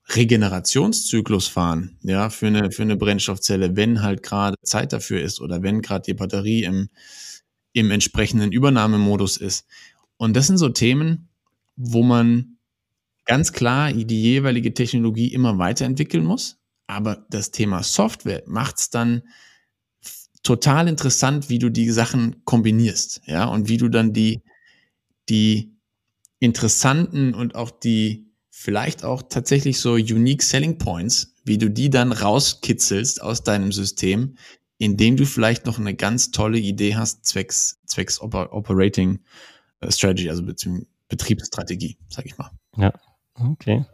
Regenerationszyklus 0.08 1.48
fahren, 1.48 1.98
ja, 2.02 2.30
für 2.30 2.46
eine, 2.46 2.70
für 2.70 2.82
eine 2.82 2.96
Brennstoffzelle, 2.96 3.74
wenn 3.74 4.02
halt 4.02 4.22
gerade 4.22 4.54
Zeit 4.62 4.92
dafür 4.92 5.20
ist 5.20 5.40
oder 5.40 5.62
wenn 5.62 5.82
gerade 5.82 6.04
die 6.04 6.14
Batterie 6.14 6.62
im, 6.62 6.88
im 7.72 7.90
entsprechenden 7.90 8.52
Übernahmemodus 8.52 9.36
ist. 9.36 9.66
Und 10.16 10.36
das 10.36 10.46
sind 10.46 10.58
so 10.58 10.68
Themen, 10.68 11.28
wo 11.74 12.04
man 12.04 12.56
ganz 13.24 13.52
klar 13.52 13.92
die 13.92 14.22
jeweilige 14.22 14.72
Technologie 14.72 15.32
immer 15.32 15.58
weiterentwickeln 15.58 16.24
muss. 16.24 16.58
Aber 16.86 17.26
das 17.28 17.50
Thema 17.50 17.82
Software 17.82 18.44
macht 18.46 18.78
es 18.78 18.90
dann 18.90 19.22
total 20.46 20.86
interessant, 20.86 21.48
wie 21.48 21.58
du 21.58 21.70
die 21.70 21.90
Sachen 21.90 22.44
kombinierst, 22.44 23.22
ja, 23.26 23.46
und 23.46 23.68
wie 23.68 23.78
du 23.78 23.88
dann 23.88 24.12
die, 24.12 24.42
die 25.28 25.76
interessanten 26.38 27.34
und 27.34 27.56
auch 27.56 27.70
die 27.70 28.30
vielleicht 28.50 29.04
auch 29.04 29.22
tatsächlich 29.22 29.80
so 29.80 29.94
unique 29.94 30.42
selling 30.42 30.78
points, 30.78 31.34
wie 31.44 31.58
du 31.58 31.68
die 31.68 31.90
dann 31.90 32.12
rauskitzelst 32.12 33.22
aus 33.22 33.42
deinem 33.42 33.72
System, 33.72 34.36
indem 34.78 35.16
du 35.16 35.26
vielleicht 35.26 35.66
noch 35.66 35.80
eine 35.80 35.94
ganz 35.94 36.30
tolle 36.30 36.58
Idee 36.58 36.94
hast, 36.94 37.26
zwecks, 37.26 37.80
zwecks 37.86 38.20
Operating 38.20 39.20
äh, 39.80 39.90
Strategy, 39.90 40.30
also 40.30 40.44
Betriebsstrategie, 41.08 41.98
sag 42.08 42.24
ich 42.24 42.38
mal. 42.38 42.50
Ja, 42.76 42.92
okay. 43.34 43.84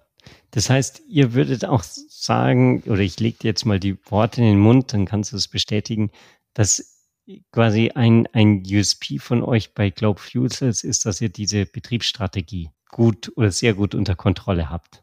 Das 0.51 0.69
heißt, 0.69 1.03
ihr 1.09 1.33
würdet 1.33 1.65
auch 1.65 1.83
sagen, 1.83 2.83
oder 2.87 3.01
ich 3.01 3.19
lege 3.19 3.38
dir 3.38 3.49
jetzt 3.49 3.65
mal 3.65 3.81
die 3.81 3.97
Worte 4.11 4.43
in 4.43 4.47
den 4.47 4.61
Mund, 4.61 4.93
dann 4.93 5.07
kannst 5.07 5.33
du 5.33 5.37
es 5.37 5.49
bestätigen, 5.49 6.11
dass 6.55 6.93
quasi 7.53 7.91
ein, 7.95 8.27
ein 8.33 8.62
USP 8.67 9.19
von 9.19 9.43
euch 9.43 9.75
bei 9.75 9.91
Globe 9.91 10.21
Fuel 10.21 10.51
Cells 10.51 10.85
ist, 10.85 11.07
dass 11.07 11.21
ihr 11.21 11.29
diese 11.29 11.67
Betriebsstrategie 11.67 12.71
gut 12.91 13.33
oder 13.37 13.51
sehr 13.51 13.75
gut 13.75 13.95
unter 13.95 14.15
Kontrolle 14.15 14.71
habt. 14.71 15.03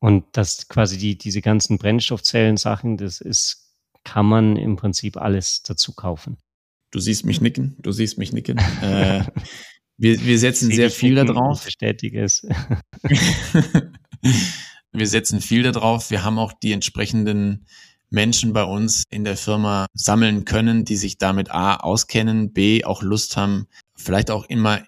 Und 0.00 0.24
dass 0.32 0.68
quasi 0.68 0.96
die, 0.98 1.18
diese 1.18 1.42
ganzen 1.42 1.78
Brennstoffzellen-Sachen, 1.78 2.96
das 2.96 3.20
ist, 3.20 3.74
kann 4.02 4.26
man 4.26 4.56
im 4.56 4.76
Prinzip 4.76 5.16
alles 5.18 5.62
dazu 5.62 5.92
kaufen. 5.92 6.38
Du 6.90 6.98
siehst 6.98 7.24
mich 7.24 7.40
nicken, 7.40 7.76
du 7.78 7.92
siehst 7.92 8.18
mich 8.18 8.32
nicken. 8.32 8.58
äh, 8.82 9.24
wir, 9.96 10.20
wir 10.24 10.38
setzen 10.38 10.70
sehr 10.72 10.90
viel 10.90 11.14
darauf. 11.14 11.64
Bestätige 11.64 12.24
es. 12.24 12.42
wir 14.92 15.06
setzen 15.06 15.40
viel 15.42 15.62
darauf. 15.62 16.10
Wir 16.10 16.24
haben 16.24 16.38
auch 16.38 16.54
die 16.54 16.72
entsprechenden 16.72 17.66
Menschen 18.10 18.52
bei 18.52 18.64
uns 18.64 19.04
in 19.10 19.24
der 19.24 19.36
Firma 19.36 19.86
sammeln 19.94 20.44
können, 20.44 20.84
die 20.84 20.96
sich 20.96 21.18
damit 21.18 21.50
A 21.50 21.76
auskennen, 21.76 22.52
B 22.52 22.84
auch 22.84 23.02
Lust 23.02 23.36
haben, 23.36 23.66
vielleicht 23.96 24.30
auch 24.30 24.44
immer 24.44 24.82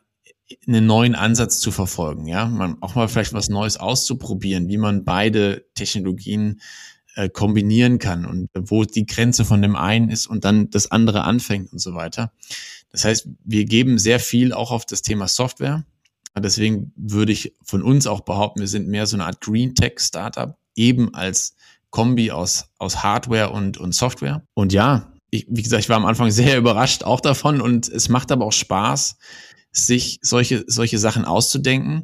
einen 0.66 0.86
neuen 0.86 1.14
Ansatz 1.14 1.60
zu 1.60 1.70
verfolgen, 1.70 2.26
ja, 2.26 2.46
man 2.46 2.76
auch 2.82 2.94
mal 2.94 3.08
vielleicht 3.08 3.32
was 3.32 3.48
Neues 3.48 3.78
auszuprobieren, 3.78 4.68
wie 4.68 4.76
man 4.76 5.04
beide 5.04 5.64
Technologien 5.74 6.60
äh, 7.14 7.28
kombinieren 7.28 7.98
kann 7.98 8.26
und 8.26 8.50
wo 8.54 8.84
die 8.84 9.06
Grenze 9.06 9.44
von 9.44 9.62
dem 9.62 9.76
einen 9.76 10.10
ist 10.10 10.26
und 10.26 10.44
dann 10.44 10.70
das 10.70 10.90
andere 10.90 11.24
anfängt 11.24 11.72
und 11.72 11.78
so 11.78 11.94
weiter. 11.94 12.32
Das 12.90 13.04
heißt, 13.04 13.28
wir 13.44 13.64
geben 13.64 13.98
sehr 13.98 14.20
viel 14.20 14.52
auch 14.52 14.70
auf 14.70 14.84
das 14.84 15.02
Thema 15.02 15.28
Software. 15.28 15.84
Deswegen 16.36 16.92
würde 16.96 17.32
ich 17.32 17.54
von 17.62 17.82
uns 17.82 18.06
auch 18.06 18.20
behaupten, 18.20 18.60
wir 18.60 18.68
sind 18.68 18.88
mehr 18.88 19.06
so 19.06 19.16
eine 19.16 19.26
Art 19.26 19.40
Green 19.40 19.74
Tech 19.74 19.94
Startup, 19.98 20.56
eben 20.74 21.14
als 21.14 21.54
Kombi 21.92 22.32
aus, 22.32 22.64
aus 22.78 23.04
Hardware 23.04 23.50
und, 23.50 23.78
und 23.78 23.94
Software. 23.94 24.44
Und 24.54 24.72
ja, 24.72 25.12
ich, 25.30 25.46
wie 25.48 25.62
gesagt, 25.62 25.84
ich 25.84 25.88
war 25.88 25.98
am 25.98 26.06
Anfang 26.06 26.32
sehr 26.32 26.58
überrascht 26.58 27.04
auch 27.04 27.20
davon 27.20 27.60
und 27.60 27.88
es 27.88 28.08
macht 28.08 28.32
aber 28.32 28.46
auch 28.46 28.52
Spaß, 28.52 29.16
sich 29.70 30.18
solche, 30.22 30.64
solche 30.66 30.98
Sachen 30.98 31.24
auszudenken. 31.24 32.02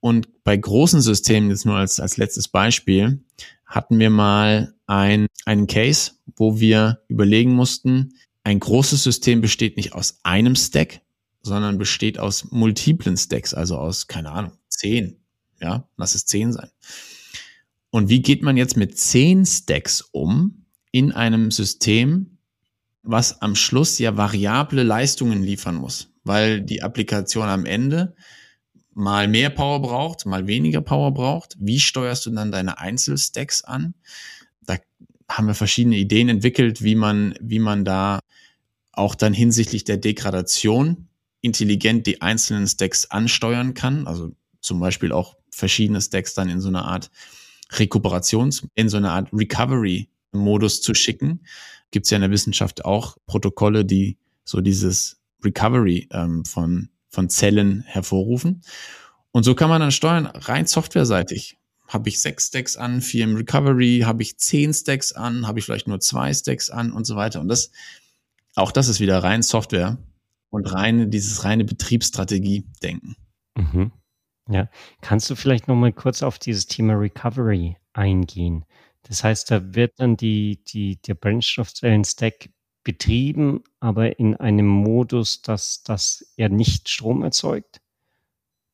Und 0.00 0.44
bei 0.44 0.56
großen 0.56 1.02
Systemen, 1.02 1.50
jetzt 1.50 1.66
nur 1.66 1.76
als, 1.76 2.00
als 2.00 2.16
letztes 2.16 2.48
Beispiel, 2.48 3.22
hatten 3.66 3.98
wir 3.98 4.10
mal 4.10 4.74
ein, 4.86 5.26
einen 5.44 5.66
Case, 5.66 6.12
wo 6.36 6.60
wir 6.60 7.02
überlegen 7.08 7.52
mussten, 7.52 8.14
ein 8.44 8.60
großes 8.60 9.02
System 9.02 9.40
besteht 9.40 9.76
nicht 9.76 9.92
aus 9.92 10.20
einem 10.22 10.54
Stack, 10.54 11.02
sondern 11.42 11.76
besteht 11.76 12.18
aus 12.18 12.50
multiplen 12.50 13.16
Stacks, 13.16 13.52
also 13.52 13.76
aus, 13.76 14.06
keine 14.06 14.30
Ahnung, 14.30 14.52
zehn. 14.68 15.20
Ja, 15.60 15.88
lass 15.96 16.14
es 16.14 16.24
zehn 16.24 16.52
sein. 16.52 16.70
Und 17.90 18.08
wie 18.08 18.22
geht 18.22 18.42
man 18.42 18.56
jetzt 18.56 18.76
mit 18.76 18.98
zehn 18.98 19.46
Stacks 19.46 20.02
um 20.12 20.66
in 20.92 21.12
einem 21.12 21.50
System, 21.50 22.38
was 23.02 23.40
am 23.40 23.54
Schluss 23.54 23.98
ja 23.98 24.16
variable 24.16 24.82
Leistungen 24.82 25.42
liefern 25.42 25.76
muss? 25.76 26.12
Weil 26.24 26.60
die 26.60 26.82
Applikation 26.82 27.48
am 27.48 27.64
Ende 27.64 28.14
mal 28.92 29.28
mehr 29.28 29.50
Power 29.50 29.80
braucht, 29.80 30.26
mal 30.26 30.46
weniger 30.46 30.80
Power 30.80 31.14
braucht. 31.14 31.56
Wie 31.58 31.80
steuerst 31.80 32.26
du 32.26 32.30
dann 32.30 32.50
deine 32.50 32.78
Einzelstacks 32.78 33.62
an? 33.64 33.94
Da 34.66 34.76
haben 35.30 35.46
wir 35.46 35.54
verschiedene 35.54 35.96
Ideen 35.96 36.28
entwickelt, 36.28 36.82
wie 36.82 36.96
man, 36.96 37.34
wie 37.40 37.60
man 37.60 37.84
da 37.84 38.18
auch 38.92 39.14
dann 39.14 39.32
hinsichtlich 39.32 39.84
der 39.84 39.96
Degradation 39.96 41.08
intelligent 41.40 42.06
die 42.06 42.20
einzelnen 42.20 42.66
Stacks 42.66 43.06
ansteuern 43.06 43.72
kann. 43.74 44.06
Also 44.06 44.32
zum 44.60 44.80
Beispiel 44.80 45.12
auch 45.12 45.36
verschiedene 45.50 46.00
Stacks 46.00 46.34
dann 46.34 46.48
in 46.48 46.60
so 46.60 46.68
eine 46.68 46.82
Art 46.82 47.10
Rekuperations, 47.70 48.66
in 48.74 48.88
so 48.88 48.96
eine 48.96 49.10
Art 49.10 49.28
Recovery-Modus 49.32 50.80
zu 50.82 50.94
schicken. 50.94 51.40
Gibt 51.90 52.06
es 52.06 52.10
ja 52.10 52.16
in 52.16 52.22
der 52.22 52.30
Wissenschaft 52.30 52.84
auch 52.84 53.16
Protokolle, 53.26 53.84
die 53.84 54.18
so 54.44 54.60
dieses 54.60 55.20
Recovery 55.44 56.08
ähm, 56.10 56.44
von 56.44 56.90
von 57.08 57.28
Zellen 57.28 57.82
hervorrufen. 57.82 58.62
Und 59.32 59.42
so 59.44 59.54
kann 59.54 59.68
man 59.68 59.80
dann 59.80 59.92
steuern, 59.92 60.26
rein 60.26 60.66
softwareseitig. 60.66 61.56
Habe 61.86 62.08
ich 62.10 62.20
sechs 62.20 62.48
Stacks 62.48 62.76
an, 62.76 63.00
vier 63.00 63.24
im 63.24 63.36
Recovery, 63.36 64.02
habe 64.04 64.22
ich 64.22 64.38
zehn 64.38 64.74
Stacks 64.74 65.12
an, 65.12 65.46
habe 65.46 65.58
ich 65.58 65.64
vielleicht 65.64 65.88
nur 65.88 66.00
zwei 66.00 66.32
Stacks 66.34 66.70
an 66.70 66.92
und 66.92 67.06
so 67.06 67.16
weiter. 67.16 67.40
Und 67.40 67.48
das, 67.48 67.70
auch 68.54 68.72
das 68.72 68.88
ist 68.88 69.00
wieder 69.00 69.22
rein 69.22 69.42
Software 69.42 69.98
und 70.50 70.66
reine, 70.72 71.08
dieses 71.08 71.44
reine 71.44 71.64
Betriebsstrategie 71.64 72.66
denken. 72.82 73.16
Mhm. 73.56 73.92
Ja, 74.48 74.68
kannst 75.00 75.28
du 75.30 75.34
vielleicht 75.34 75.68
noch 75.68 75.76
mal 75.76 75.92
kurz 75.92 76.22
auf 76.22 76.38
dieses 76.38 76.66
Thema 76.66 76.94
Recovery 76.94 77.76
eingehen? 77.92 78.64
Das 79.02 79.22
heißt, 79.24 79.50
da 79.50 79.74
wird 79.74 80.00
dann 80.00 80.16
die, 80.16 80.62
die, 80.64 80.96
der 81.02 81.14
Brennstoffzellen-Stack 81.14 82.50
betrieben, 82.82 83.62
aber 83.80 84.18
in 84.18 84.36
einem 84.36 84.66
Modus, 84.66 85.42
dass, 85.42 85.82
dass 85.82 86.32
er 86.36 86.48
nicht 86.48 86.88
Strom 86.88 87.22
erzeugt. 87.22 87.80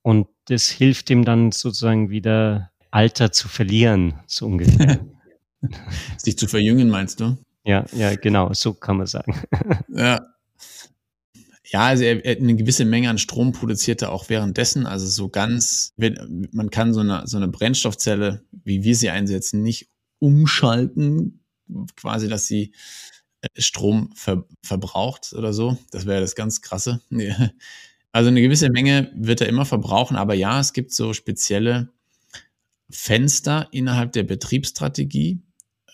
Und 0.03 0.29
das 0.47 0.69
hilft 0.69 1.11
ihm 1.11 1.25
dann 1.25 1.51
sozusagen 1.51 2.11
wieder 2.11 2.71
Alter 2.91 3.33
zu 3.33 3.49
verlieren, 3.49 4.21
so 4.27 4.47
ungefähr. 4.47 5.05
Sich 6.19 6.39
zu 6.39 6.47
verjüngen, 6.47 6.91
meinst 6.91 7.21
du? 7.21 7.37
Ja, 7.65 7.87
ja, 7.93 8.15
genau, 8.15 8.53
so 8.53 8.75
kann 8.75 8.99
man 8.99 9.07
sagen. 9.07 9.35
ja. 9.89 10.21
Ja, 11.67 11.87
also 11.87 12.05
er, 12.05 12.25
er, 12.25 12.37
eine 12.37 12.57
gewisse 12.57 12.85
Menge 12.85 13.09
an 13.09 13.19
Strom 13.19 13.53
produziert 13.53 14.03
er 14.03 14.13
auch 14.13 14.29
währenddessen. 14.29 14.87
Also 14.87 15.07
so 15.07 15.29
ganz, 15.29 15.95
man 15.97 16.71
kann 16.71 16.93
so 16.93 17.01
eine, 17.01 17.27
so 17.27 17.37
eine 17.39 17.49
Brennstoffzelle, 17.49 18.45
wie 18.65 18.85
wir 18.85 18.95
sie 18.95 19.11
einsetzen, 19.11 19.63
nicht 19.63 19.89
umschalten, 20.19 21.45
quasi, 21.97 22.29
dass 22.29 22.47
sie 22.47 22.73
Strom 23.57 24.11
ver 24.15 24.45
verbraucht 24.63 25.33
oder 25.33 25.53
so. 25.53 25.79
Das 25.91 26.07
wäre 26.07 26.21
das 26.21 26.35
ganz 26.35 26.61
krasse. 26.61 27.01
Also 28.13 28.29
eine 28.29 28.43
gewisse 28.43 28.71
Menge 28.71 29.11
wird 29.17 29.41
er 29.41 29.49
immer 29.49 29.65
verbrauchen, 29.65 30.17
aber 30.17 30.35
ja, 30.35 30.61
es 30.61 30.73
gibt 30.73 30.93
so 30.93 31.15
spezielle 31.15 31.89
Fenster 32.89 33.67
innerhalb 33.73 34.13
der 34.13 34.23
Betriebsstrategie, 34.23 35.43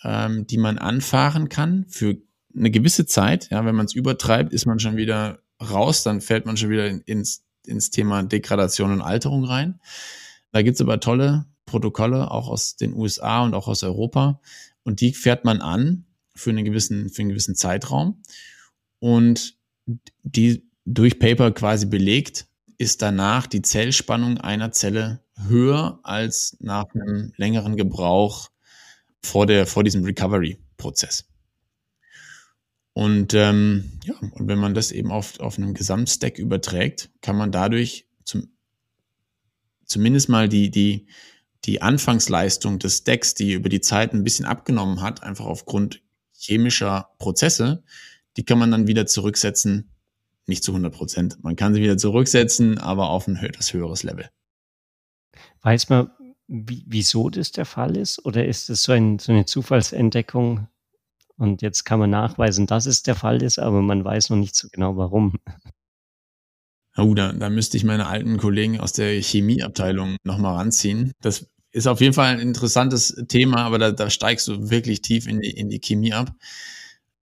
ähm, 0.03 0.45
die 0.45 0.59
man 0.59 0.77
anfahren 0.77 1.49
kann 1.49 1.87
für 1.89 2.17
eine 2.55 2.69
gewisse 2.69 3.07
Zeit. 3.07 3.49
Ja, 3.49 3.65
wenn 3.65 3.73
man 3.73 3.87
es 3.87 3.95
übertreibt, 3.95 4.53
ist 4.53 4.67
man 4.67 4.77
schon 4.77 4.97
wieder 4.97 5.39
raus, 5.61 6.03
dann 6.03 6.21
fällt 6.21 6.45
man 6.45 6.57
schon 6.57 6.69
wieder 6.69 6.87
ins, 7.07 7.43
ins 7.65 7.89
Thema 7.91 8.23
Degradation 8.23 8.91
und 8.91 9.01
Alterung 9.01 9.45
rein. 9.45 9.79
Da 10.51 10.61
gibt's 10.61 10.81
aber 10.81 10.99
tolle 10.99 11.45
Protokolle, 11.65 12.31
auch 12.31 12.49
aus 12.49 12.75
den 12.75 12.93
USA 12.93 13.43
und 13.43 13.53
auch 13.53 13.67
aus 13.67 13.83
Europa. 13.83 14.41
Und 14.83 15.01
die 15.01 15.13
fährt 15.13 15.45
man 15.45 15.61
an 15.61 16.05
für 16.35 16.49
einen 16.49 16.65
gewissen, 16.65 17.09
für 17.09 17.21
einen 17.21 17.29
gewissen 17.29 17.55
Zeitraum. 17.55 18.21
Und 18.99 19.55
die 20.23 20.69
durch 20.85 21.19
Paper 21.19 21.51
quasi 21.51 21.85
belegt, 21.85 22.47
ist 22.77 23.01
danach 23.01 23.47
die 23.47 23.61
Zellspannung 23.61 24.39
einer 24.39 24.71
Zelle 24.71 25.23
höher 25.47 25.99
als 26.03 26.57
nach 26.59 26.85
einem 26.93 27.31
längeren 27.37 27.77
Gebrauch 27.77 28.49
vor, 29.23 29.45
der, 29.45 29.67
vor 29.67 29.83
diesem 29.83 30.03
Recovery-Prozess. 30.03 31.30
Und, 32.93 33.33
ähm, 33.33 33.99
ja, 34.03 34.15
und 34.19 34.47
wenn 34.47 34.59
man 34.59 34.73
das 34.73 34.91
eben 34.91 35.11
auf, 35.11 35.39
auf 35.39 35.57
einem 35.57 35.73
Gesamtstack 35.73 36.37
überträgt, 36.37 37.09
kann 37.21 37.37
man 37.37 37.51
dadurch 37.51 38.05
zum, 38.25 38.49
zumindest 39.85 40.27
mal 40.27 40.49
die, 40.49 40.71
die, 40.71 41.07
die 41.65 41.81
Anfangsleistung 41.81 42.79
des 42.79 42.97
Stacks, 42.97 43.33
die 43.33 43.53
über 43.53 43.69
die 43.69 43.81
Zeit 43.81 44.13
ein 44.13 44.23
bisschen 44.23 44.45
abgenommen 44.45 45.01
hat, 45.01 45.23
einfach 45.23 45.45
aufgrund 45.45 46.01
chemischer 46.33 47.09
Prozesse, 47.17 47.83
die 48.35 48.43
kann 48.43 48.59
man 48.59 48.71
dann 48.71 48.87
wieder 48.87 49.05
zurücksetzen, 49.05 49.91
nicht 50.47 50.63
zu 50.63 50.71
100 50.71 50.93
Prozent. 50.93 51.43
Man 51.43 51.55
kann 51.55 51.73
sie 51.73 51.81
wieder 51.81 51.97
zurücksetzen, 51.97 52.77
aber 52.77 53.09
auf 53.09 53.27
ein 53.27 53.35
etwas 53.37 53.73
höheres 53.73 54.03
Level. 54.03 54.29
Weiß 55.61 55.89
man, 55.89 56.09
wieso 56.47 57.29
das 57.29 57.51
der 57.51 57.65
Fall 57.65 57.95
ist? 57.95 58.25
Oder 58.25 58.45
ist 58.45 58.69
es 58.69 58.83
so, 58.83 58.91
ein, 58.91 59.19
so 59.19 59.31
eine 59.31 59.45
Zufallsentdeckung? 59.45 60.67
Und 61.41 61.63
jetzt 61.63 61.85
kann 61.85 61.99
man 61.99 62.11
nachweisen, 62.11 62.67
dass 62.67 62.85
es 62.85 63.01
der 63.01 63.15
Fall 63.15 63.41
ist, 63.41 63.57
aber 63.57 63.81
man 63.81 64.05
weiß 64.05 64.29
noch 64.29 64.37
nicht 64.37 64.55
so 64.55 64.67
genau 64.71 64.95
warum. 64.95 65.39
Oh, 66.95 67.15
da, 67.15 67.33
da 67.33 67.49
müsste 67.49 67.77
ich 67.77 67.83
meine 67.83 68.05
alten 68.05 68.37
Kollegen 68.37 68.79
aus 68.79 68.93
der 68.93 69.19
Chemieabteilung 69.19 70.17
nochmal 70.23 70.57
ranziehen. 70.57 71.13
Das 71.19 71.49
ist 71.71 71.87
auf 71.87 71.99
jeden 71.99 72.13
Fall 72.13 72.27
ein 72.27 72.39
interessantes 72.39 73.23
Thema, 73.27 73.63
aber 73.65 73.79
da, 73.79 73.91
da 73.91 74.11
steigst 74.11 74.47
du 74.49 74.69
wirklich 74.69 75.01
tief 75.01 75.25
in 75.25 75.41
die, 75.41 75.49
in 75.49 75.69
die 75.69 75.79
Chemie 75.79 76.13
ab. 76.13 76.31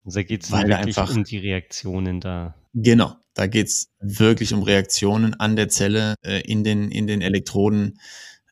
Also 0.04 0.20
da 0.20 0.24
geht 0.24 0.44
es 0.44 0.52
wirklich 0.52 0.76
einfach, 0.76 1.16
um 1.16 1.24
die 1.24 1.38
Reaktionen 1.38 2.20
da. 2.20 2.56
Genau, 2.74 3.16
da 3.36 3.48
geht's 3.48 3.94
wirklich 4.02 4.54
um 4.54 4.64
Reaktionen 4.64 5.34
an 5.36 5.56
der 5.56 5.70
Zelle, 5.70 6.16
äh, 6.24 6.42
in, 6.42 6.66
den, 6.66 6.92
in 6.92 7.08
den 7.08 7.22
Elektroden. 7.22 8.02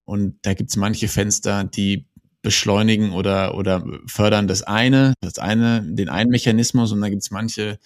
Und 0.05 0.39
da 0.43 0.53
gibt's 0.53 0.77
manche 0.77 1.09
Fenster, 1.09 1.65
die 1.65 2.07
beschleunigen 2.47 3.11
oder, 3.11 3.55
oder 3.55 3.85
fördern 4.05 4.47
das 4.47 4.63
eine, 4.63 5.13
das 5.19 5.37
eine, 5.37 5.81
den 5.83 6.07
einen 6.07 6.29
Mechanismus 6.29 6.93
und 6.93 7.01
da 7.01 7.09
gibt's 7.09 7.29
manche 7.29 7.77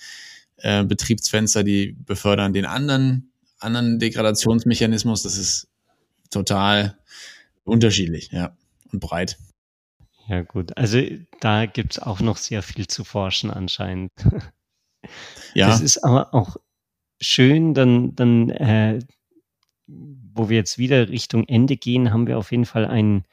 äh, 0.57 0.83
Betriebsfenster, 0.83 1.63
die 1.63 1.93
befördern 1.93 2.53
den 2.53 2.67
anderen, 2.67 3.31
anderen 3.57 3.97
Degradationsmechanismus. 3.97 5.23
Das 5.23 5.35
ist 5.35 5.67
total 6.29 6.95
unterschiedlich, 7.63 8.29
ja, 8.31 8.55
und 8.91 8.99
breit. 8.99 9.39
Ja, 10.27 10.43
gut. 10.43 10.77
Also 10.77 11.01
da 11.39 11.65
gibt 11.65 11.93
es 11.93 11.99
auch 11.99 12.19
noch 12.19 12.37
sehr 12.37 12.61
viel 12.61 12.85
zu 12.85 13.03
forschen 13.03 13.49
anscheinend. 13.49 14.11
Ja. 15.55 15.67
Das 15.67 15.81
ist 15.81 15.97
aber 16.05 16.31
auch 16.33 16.57
schön, 17.19 17.73
dann, 17.73 18.15
dann 18.15 18.51
äh, 18.51 18.99
wo 19.87 20.47
wir 20.47 20.57
jetzt 20.57 20.77
wieder 20.77 21.09
Richtung 21.09 21.45
Ende 21.47 21.75
gehen, 21.75 22.13
haben 22.13 22.27
wir 22.27 22.37
auf 22.37 22.51
jeden 22.51 22.65
Fall 22.65 22.85
ein, 22.85 23.25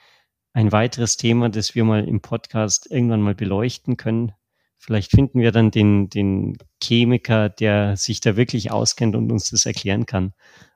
ein 0.52 0.72
weiteres 0.72 1.16
Thema, 1.16 1.48
das 1.48 1.74
wir 1.74 1.84
mal 1.84 2.06
im 2.06 2.20
Podcast 2.20 2.90
irgendwann 2.90 3.20
mal 3.20 3.34
beleuchten 3.34 3.96
können. 3.96 4.32
Vielleicht 4.78 5.10
finden 5.10 5.40
wir 5.40 5.52
dann 5.52 5.70
den, 5.70 6.08
den 6.08 6.56
Chemiker, 6.82 7.48
der 7.48 7.96
sich 7.96 8.20
da 8.20 8.36
wirklich 8.36 8.70
auskennt 8.70 9.16
und 9.16 9.30
uns 9.30 9.50
das 9.50 9.66
erklären 9.66 10.06
kann. 10.06 10.32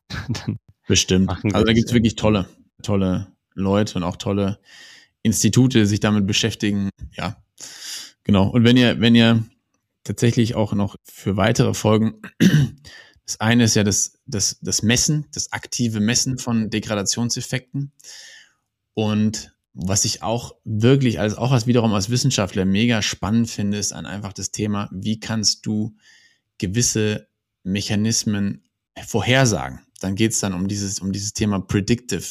Bestimmt. 0.89 1.31
Also 1.31 1.65
da 1.65 1.73
gibt 1.73 1.89
es 1.89 1.95
wirklich 1.95 2.17
tolle, 2.17 2.49
tolle 2.83 3.29
Leute 3.55 3.97
und 3.97 4.03
auch 4.03 4.17
tolle 4.17 4.59
Institute 5.23 5.79
die 5.79 5.87
sich 5.87 6.01
damit 6.01 6.27
beschäftigen. 6.27 6.91
Ja, 7.13 7.37
genau. 8.25 8.49
Und 8.49 8.65
wenn 8.65 8.77
ihr, 8.77 9.01
wenn 9.01 9.15
ihr 9.15 9.45
tatsächlich 10.03 10.57
auch 10.57 10.73
noch 10.73 10.97
für 11.05 11.37
weitere 11.37 11.75
Folgen 11.75 12.15
Das 13.27 13.41
eine 13.41 13.65
ist 13.65 13.75
ja 13.77 13.85
das, 13.85 14.19
das, 14.27 14.59
das 14.61 14.83
Messen, 14.83 15.27
das 15.33 15.53
aktive 15.53 16.01
Messen 16.01 16.39
von 16.39 16.71
Degradationseffekten. 16.71 17.93
Und 18.95 19.55
was 19.75 20.05
ich 20.05 20.23
auch 20.23 20.55
wirklich 20.65 21.19
als 21.19 21.37
auch 21.37 21.53
als 21.53 21.67
wiederum 21.67 21.95
als 21.95 22.11
Wissenschaftler 22.11 22.65
mega 22.65 23.01
spannend 23.03 23.51
finde, 23.51 23.79
ist 23.79 23.93
dann 23.93 24.07
einfach 24.07 24.33
das 24.33 24.51
Thema, 24.51 24.89
wie 24.93 25.19
kannst 25.19 25.65
du 25.67 25.97
gewisse 26.59 27.27
Mechanismen 27.63 28.63
vorhersagen. 29.07 29.81
Dann 30.01 30.15
geht 30.15 30.33
es 30.33 30.41
dann 30.41 30.53
um 30.53 30.69
dieses, 30.69 31.01
um 31.01 31.13
dieses 31.13 31.33
Thema 31.33 31.61
Predictive 31.61 32.25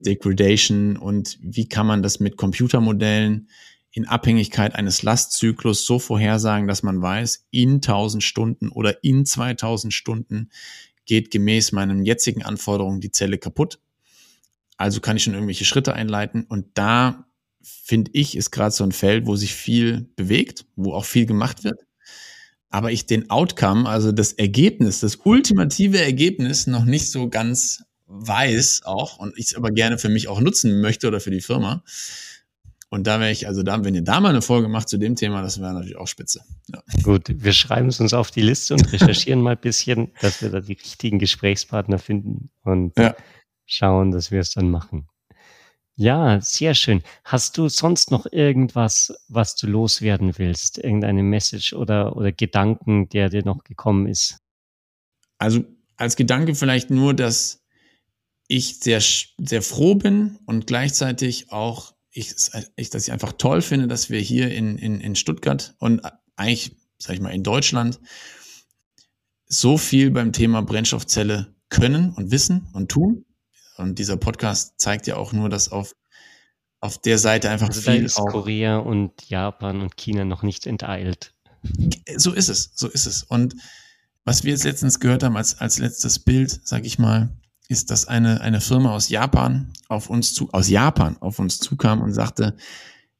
Degradation 0.00 0.96
und 0.96 1.38
wie 1.40 1.68
kann 1.68 1.86
man 1.86 2.02
das 2.02 2.20
mit 2.20 2.36
Computermodellen 2.36 3.48
in 3.92 4.06
Abhängigkeit 4.06 4.74
eines 4.74 5.02
Lastzyklus 5.02 5.86
so 5.86 5.98
vorhersagen, 5.98 6.66
dass 6.66 6.82
man 6.82 7.00
weiß, 7.00 7.46
in 7.50 7.74
1000 7.74 8.22
Stunden 8.22 8.68
oder 8.68 9.04
in 9.04 9.24
2000 9.24 9.92
Stunden 9.92 10.50
geht 11.04 11.30
gemäß 11.30 11.72
meinen 11.72 12.04
jetzigen 12.04 12.42
Anforderungen 12.42 13.00
die 13.00 13.12
Zelle 13.12 13.38
kaputt. 13.38 13.80
Also 14.76 15.00
kann 15.00 15.16
ich 15.16 15.24
schon 15.24 15.34
irgendwelche 15.34 15.64
Schritte 15.64 15.94
einleiten 15.94 16.44
und 16.48 16.66
da 16.74 17.26
finde 17.62 18.10
ich, 18.14 18.36
ist 18.36 18.50
gerade 18.50 18.72
so 18.72 18.84
ein 18.84 18.92
Feld, 18.92 19.26
wo 19.26 19.36
sich 19.36 19.54
viel 19.54 20.08
bewegt, 20.16 20.64
wo 20.76 20.94
auch 20.94 21.04
viel 21.04 21.26
gemacht 21.26 21.64
wird. 21.64 21.80
Aber 22.70 22.90
ich 22.90 23.06
den 23.06 23.30
Outcome, 23.30 23.88
also 23.88 24.12
das 24.12 24.32
Ergebnis, 24.32 25.00
das 25.00 25.16
ultimative 25.24 26.00
Ergebnis 26.00 26.66
noch 26.66 26.84
nicht 26.84 27.10
so 27.10 27.28
ganz 27.28 27.84
weiß 28.06 28.82
auch 28.84 29.18
und 29.18 29.38
ich 29.38 29.46
es 29.46 29.54
aber 29.54 29.70
gerne 29.70 29.98
für 29.98 30.08
mich 30.08 30.28
auch 30.28 30.40
nutzen 30.40 30.80
möchte 30.80 31.08
oder 31.08 31.20
für 31.20 31.30
die 31.30 31.40
Firma. 31.40 31.82
Und 32.88 33.06
da 33.06 33.20
wäre 33.20 33.30
ich, 33.30 33.46
also 33.46 33.62
da, 33.62 33.82
wenn 33.84 33.94
ihr 33.94 34.02
da 34.02 34.20
mal 34.20 34.28
eine 34.28 34.42
Folge 34.42 34.68
macht 34.68 34.88
zu 34.90 34.98
dem 34.98 35.16
Thema, 35.16 35.40
das 35.40 35.58
wäre 35.60 35.72
natürlich 35.72 35.96
auch 35.96 36.08
spitze. 36.08 36.42
Ja. 36.70 36.82
Gut, 37.02 37.24
wir 37.28 37.54
schreiben 37.54 37.88
es 37.88 38.00
uns 38.00 38.12
auf 38.12 38.30
die 38.30 38.42
Liste 38.42 38.74
und 38.74 38.92
recherchieren 38.92 39.40
mal 39.40 39.52
ein 39.52 39.60
bisschen, 39.60 40.10
dass 40.20 40.42
wir 40.42 40.50
da 40.50 40.60
die 40.60 40.74
richtigen 40.74 41.18
Gesprächspartner 41.18 41.98
finden 41.98 42.50
und 42.64 42.98
ja. 42.98 43.14
Schauen, 43.66 44.10
dass 44.10 44.30
wir 44.30 44.40
es 44.40 44.52
dann 44.52 44.70
machen. 44.70 45.08
Ja, 45.94 46.40
sehr 46.40 46.74
schön. 46.74 47.02
Hast 47.24 47.58
du 47.58 47.68
sonst 47.68 48.10
noch 48.10 48.26
irgendwas, 48.30 49.14
was 49.28 49.56
du 49.56 49.66
loswerden 49.66 50.38
willst? 50.38 50.78
Irgendeine 50.78 51.22
Message 51.22 51.74
oder, 51.74 52.16
oder 52.16 52.32
Gedanken, 52.32 53.08
der 53.10 53.28
dir 53.28 53.44
noch 53.44 53.62
gekommen 53.62 54.06
ist? 54.06 54.38
Also 55.38 55.64
als 55.96 56.16
Gedanke 56.16 56.54
vielleicht 56.54 56.90
nur, 56.90 57.14
dass 57.14 57.62
ich 58.48 58.80
sehr, 58.80 59.00
sehr 59.00 59.62
froh 59.62 59.94
bin 59.94 60.38
und 60.46 60.66
gleichzeitig 60.66 61.52
auch, 61.52 61.94
ich, 62.10 62.34
ich, 62.76 62.90
dass 62.90 63.06
ich 63.06 63.12
einfach 63.12 63.32
toll 63.32 63.62
finde, 63.62 63.86
dass 63.86 64.10
wir 64.10 64.20
hier 64.20 64.50
in, 64.50 64.78
in, 64.78 65.00
in 65.00 65.14
Stuttgart 65.14 65.74
und 65.78 66.02
eigentlich, 66.36 66.76
sag 66.98 67.14
ich 67.14 67.20
mal, 67.20 67.30
in 67.30 67.42
Deutschland 67.42 68.00
so 69.46 69.76
viel 69.76 70.10
beim 70.10 70.32
Thema 70.32 70.62
Brennstoffzelle 70.62 71.54
können 71.68 72.12
und 72.14 72.30
wissen 72.30 72.68
und 72.72 72.90
tun. 72.90 73.24
Und 73.82 73.98
dieser 73.98 74.16
Podcast 74.16 74.74
zeigt 74.78 75.06
ja 75.06 75.16
auch 75.16 75.32
nur, 75.32 75.48
dass 75.48 75.70
auf, 75.70 75.94
auf 76.80 76.98
der 76.98 77.18
Seite 77.18 77.50
einfach 77.50 77.68
also 77.68 77.80
viel. 77.80 78.04
Ist 78.04 78.16
Korea 78.16 78.78
und 78.78 79.28
Japan 79.28 79.80
und 79.80 79.96
China 79.96 80.24
noch 80.24 80.42
nicht 80.42 80.66
enteilt. 80.66 81.34
So 82.16 82.32
ist 82.32 82.48
es, 82.48 82.72
so 82.74 82.88
ist 82.88 83.06
es. 83.06 83.22
Und 83.22 83.54
was 84.24 84.44
wir 84.44 84.52
jetzt 84.52 84.64
letztens 84.64 85.00
gehört 85.00 85.22
haben 85.22 85.36
als, 85.36 85.58
als 85.58 85.78
letztes 85.78 86.18
Bild, 86.18 86.60
sag 86.64 86.84
ich 86.84 86.98
mal, 86.98 87.30
ist, 87.68 87.90
dass 87.90 88.06
eine, 88.06 88.40
eine 88.40 88.60
Firma 88.60 88.94
aus 88.94 89.08
Japan 89.08 89.72
auf 89.88 90.10
uns 90.10 90.34
zu, 90.34 90.50
aus 90.52 90.68
Japan 90.68 91.16
auf 91.20 91.38
uns 91.38 91.58
zukam 91.58 92.00
und 92.00 92.12
sagte, 92.12 92.56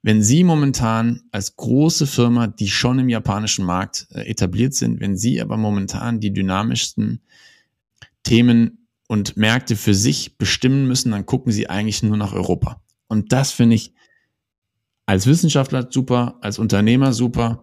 wenn 0.03 0.23
Sie 0.23 0.43
momentan 0.43 1.23
als 1.31 1.57
große 1.57 2.07
Firma, 2.07 2.49
die 2.49 2.69
schon 2.69 2.99
im 2.99 3.09
japanischen 3.09 3.65
Markt 3.65 4.09
äh, 4.11 4.23
etabliert 4.23 4.75
sind, 4.75 5.01
wenn 5.01 5.17
Sie 5.17 5.41
aber 5.41 5.57
momentan 5.57 6.19
die 6.19 6.33
dynamischsten 6.33 7.21
Themen 8.25 8.82
und 9.13 9.37
Märkte 9.37 9.77
für 9.77 9.93
sich 9.93 10.39
bestimmen 10.39 10.89
müssen, 10.89 11.11
dann 11.11 11.27
gucken 11.27 11.53
Sie 11.53 11.69
eigentlich 11.69 12.03
nur 12.03 12.17
nach 12.17 12.33
Europa. 12.33 12.81
Und 13.09 13.31
das 13.35 13.53
finde 13.53 13.77
ich 13.77 13.93
als 15.05 15.27
Wissenschaftler 15.27 15.89
super, 15.91 16.39
als 16.41 16.59
Unternehmer 16.59 17.13
super, 17.13 17.63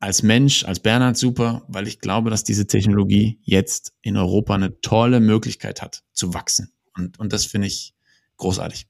als 0.00 0.22
Mensch, 0.22 0.66
als 0.66 0.80
Bernhard 0.80 1.16
super, 1.16 1.64
weil 1.66 1.88
ich 1.88 1.98
glaube, 1.98 2.28
dass 2.28 2.44
diese 2.44 2.66
Technologie 2.66 3.40
jetzt 3.40 3.94
in 4.02 4.18
Europa 4.18 4.54
eine 4.54 4.82
tolle 4.82 5.20
Möglichkeit 5.20 5.80
hat 5.80 6.04
zu 6.12 6.34
wachsen. 6.34 6.74
Und, 6.94 7.18
und 7.18 7.32
das 7.32 7.46
finde 7.46 7.68
ich 7.68 7.94
großartig. 8.36 8.86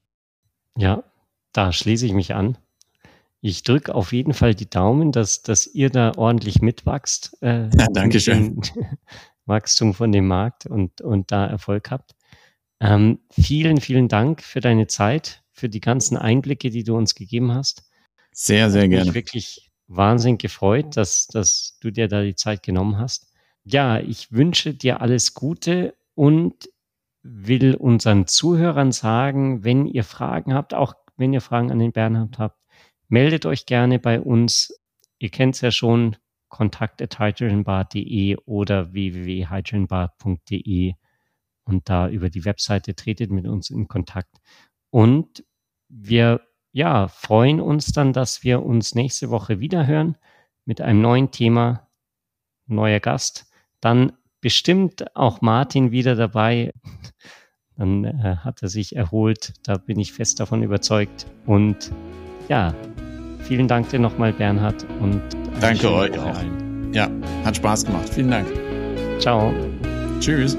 Ja, 0.76 1.04
da 1.52 1.72
schließe 1.72 2.04
ich 2.04 2.14
mich 2.14 2.34
an. 2.34 2.58
Ich 3.40 3.62
drücke 3.62 3.94
auf 3.94 4.12
jeden 4.12 4.34
Fall 4.34 4.56
die 4.56 4.68
Daumen, 4.68 5.12
dass, 5.12 5.42
dass 5.42 5.68
ihr 5.68 5.88
da 5.88 6.14
ordentlich 6.16 6.62
mitwachst. 6.62 7.36
Äh, 7.42 7.68
ja, 7.78 7.86
danke 7.92 8.18
schön. 8.18 8.60
Wachstum 9.52 9.94
von 9.94 10.10
dem 10.10 10.26
Markt 10.26 10.66
und, 10.66 11.00
und 11.00 11.30
da 11.30 11.46
Erfolg 11.46 11.92
habt. 11.92 12.16
Ähm, 12.80 13.20
vielen, 13.30 13.80
vielen 13.80 14.08
Dank 14.08 14.42
für 14.42 14.60
deine 14.60 14.88
Zeit, 14.88 15.44
für 15.52 15.68
die 15.68 15.80
ganzen 15.80 16.16
Einblicke, 16.16 16.70
die 16.70 16.82
du 16.82 16.96
uns 16.96 17.14
gegeben 17.14 17.54
hast. 17.54 17.88
Sehr, 18.32 18.70
sehr 18.70 18.88
gerne. 18.88 19.10
Ich 19.10 19.14
wirklich 19.14 19.70
wahnsinnig 19.86 20.40
gefreut, 20.40 20.96
dass, 20.96 21.28
dass 21.28 21.78
du 21.80 21.90
dir 21.90 22.08
da 22.08 22.22
die 22.22 22.34
Zeit 22.34 22.62
genommen 22.64 22.98
hast. 22.98 23.32
Ja, 23.62 24.00
ich 24.00 24.32
wünsche 24.32 24.74
dir 24.74 25.00
alles 25.00 25.34
Gute 25.34 25.94
und 26.14 26.68
will 27.22 27.76
unseren 27.76 28.26
Zuhörern 28.26 28.90
sagen, 28.90 29.62
wenn 29.62 29.86
ihr 29.86 30.02
Fragen 30.02 30.54
habt, 30.54 30.74
auch 30.74 30.94
wenn 31.16 31.32
ihr 31.32 31.40
Fragen 31.40 31.70
an 31.70 31.78
den 31.78 31.92
Bernhard 31.92 32.38
habt, 32.38 32.58
meldet 33.08 33.46
euch 33.46 33.66
gerne 33.66 33.98
bei 33.98 34.20
uns. 34.20 34.74
Ihr 35.18 35.28
kennt 35.28 35.54
es 35.54 35.60
ja 35.60 35.70
schon, 35.70 36.16
kontakt.hydrogenbar.de 36.52 38.36
oder 38.44 38.92
www.hydrogenbar.de 38.92 40.94
und 41.64 41.88
da 41.88 42.08
über 42.08 42.28
die 42.28 42.44
Webseite 42.44 42.94
tretet 42.94 43.30
mit 43.30 43.46
uns 43.46 43.70
in 43.70 43.88
Kontakt. 43.88 44.36
Und 44.90 45.44
wir 45.88 46.42
ja, 46.72 47.08
freuen 47.08 47.58
uns 47.60 47.92
dann, 47.92 48.12
dass 48.12 48.44
wir 48.44 48.62
uns 48.62 48.94
nächste 48.94 49.30
Woche 49.30 49.60
wieder 49.60 49.86
hören 49.86 50.18
mit 50.66 50.82
einem 50.82 51.00
neuen 51.00 51.30
Thema, 51.30 51.88
neuer 52.66 53.00
Gast. 53.00 53.50
Dann 53.80 54.12
bestimmt 54.42 55.16
auch 55.16 55.40
Martin 55.40 55.90
wieder 55.90 56.16
dabei. 56.16 56.74
Dann 57.76 58.04
äh, 58.04 58.36
hat 58.36 58.62
er 58.62 58.68
sich 58.68 58.94
erholt. 58.94 59.54
Da 59.62 59.78
bin 59.78 59.98
ich 59.98 60.12
fest 60.12 60.38
davon 60.38 60.62
überzeugt. 60.62 61.26
Und 61.46 61.90
ja, 62.48 62.74
vielen 63.40 63.66
Dank 63.66 63.88
dir 63.88 63.98
nochmal, 63.98 64.34
Bernhard. 64.34 64.84
Und 65.00 65.41
danke 65.60 65.92
euch 65.92 66.18
auch. 66.18 66.36
Allen. 66.36 66.92
Ja, 66.92 67.08
hat 67.44 67.56
Spaß 67.56 67.86
gemacht. 67.86 68.08
Vielen 68.12 68.30
Dank. 68.30 68.46
Ciao. 69.18 69.52
Tschüss. 70.20 70.56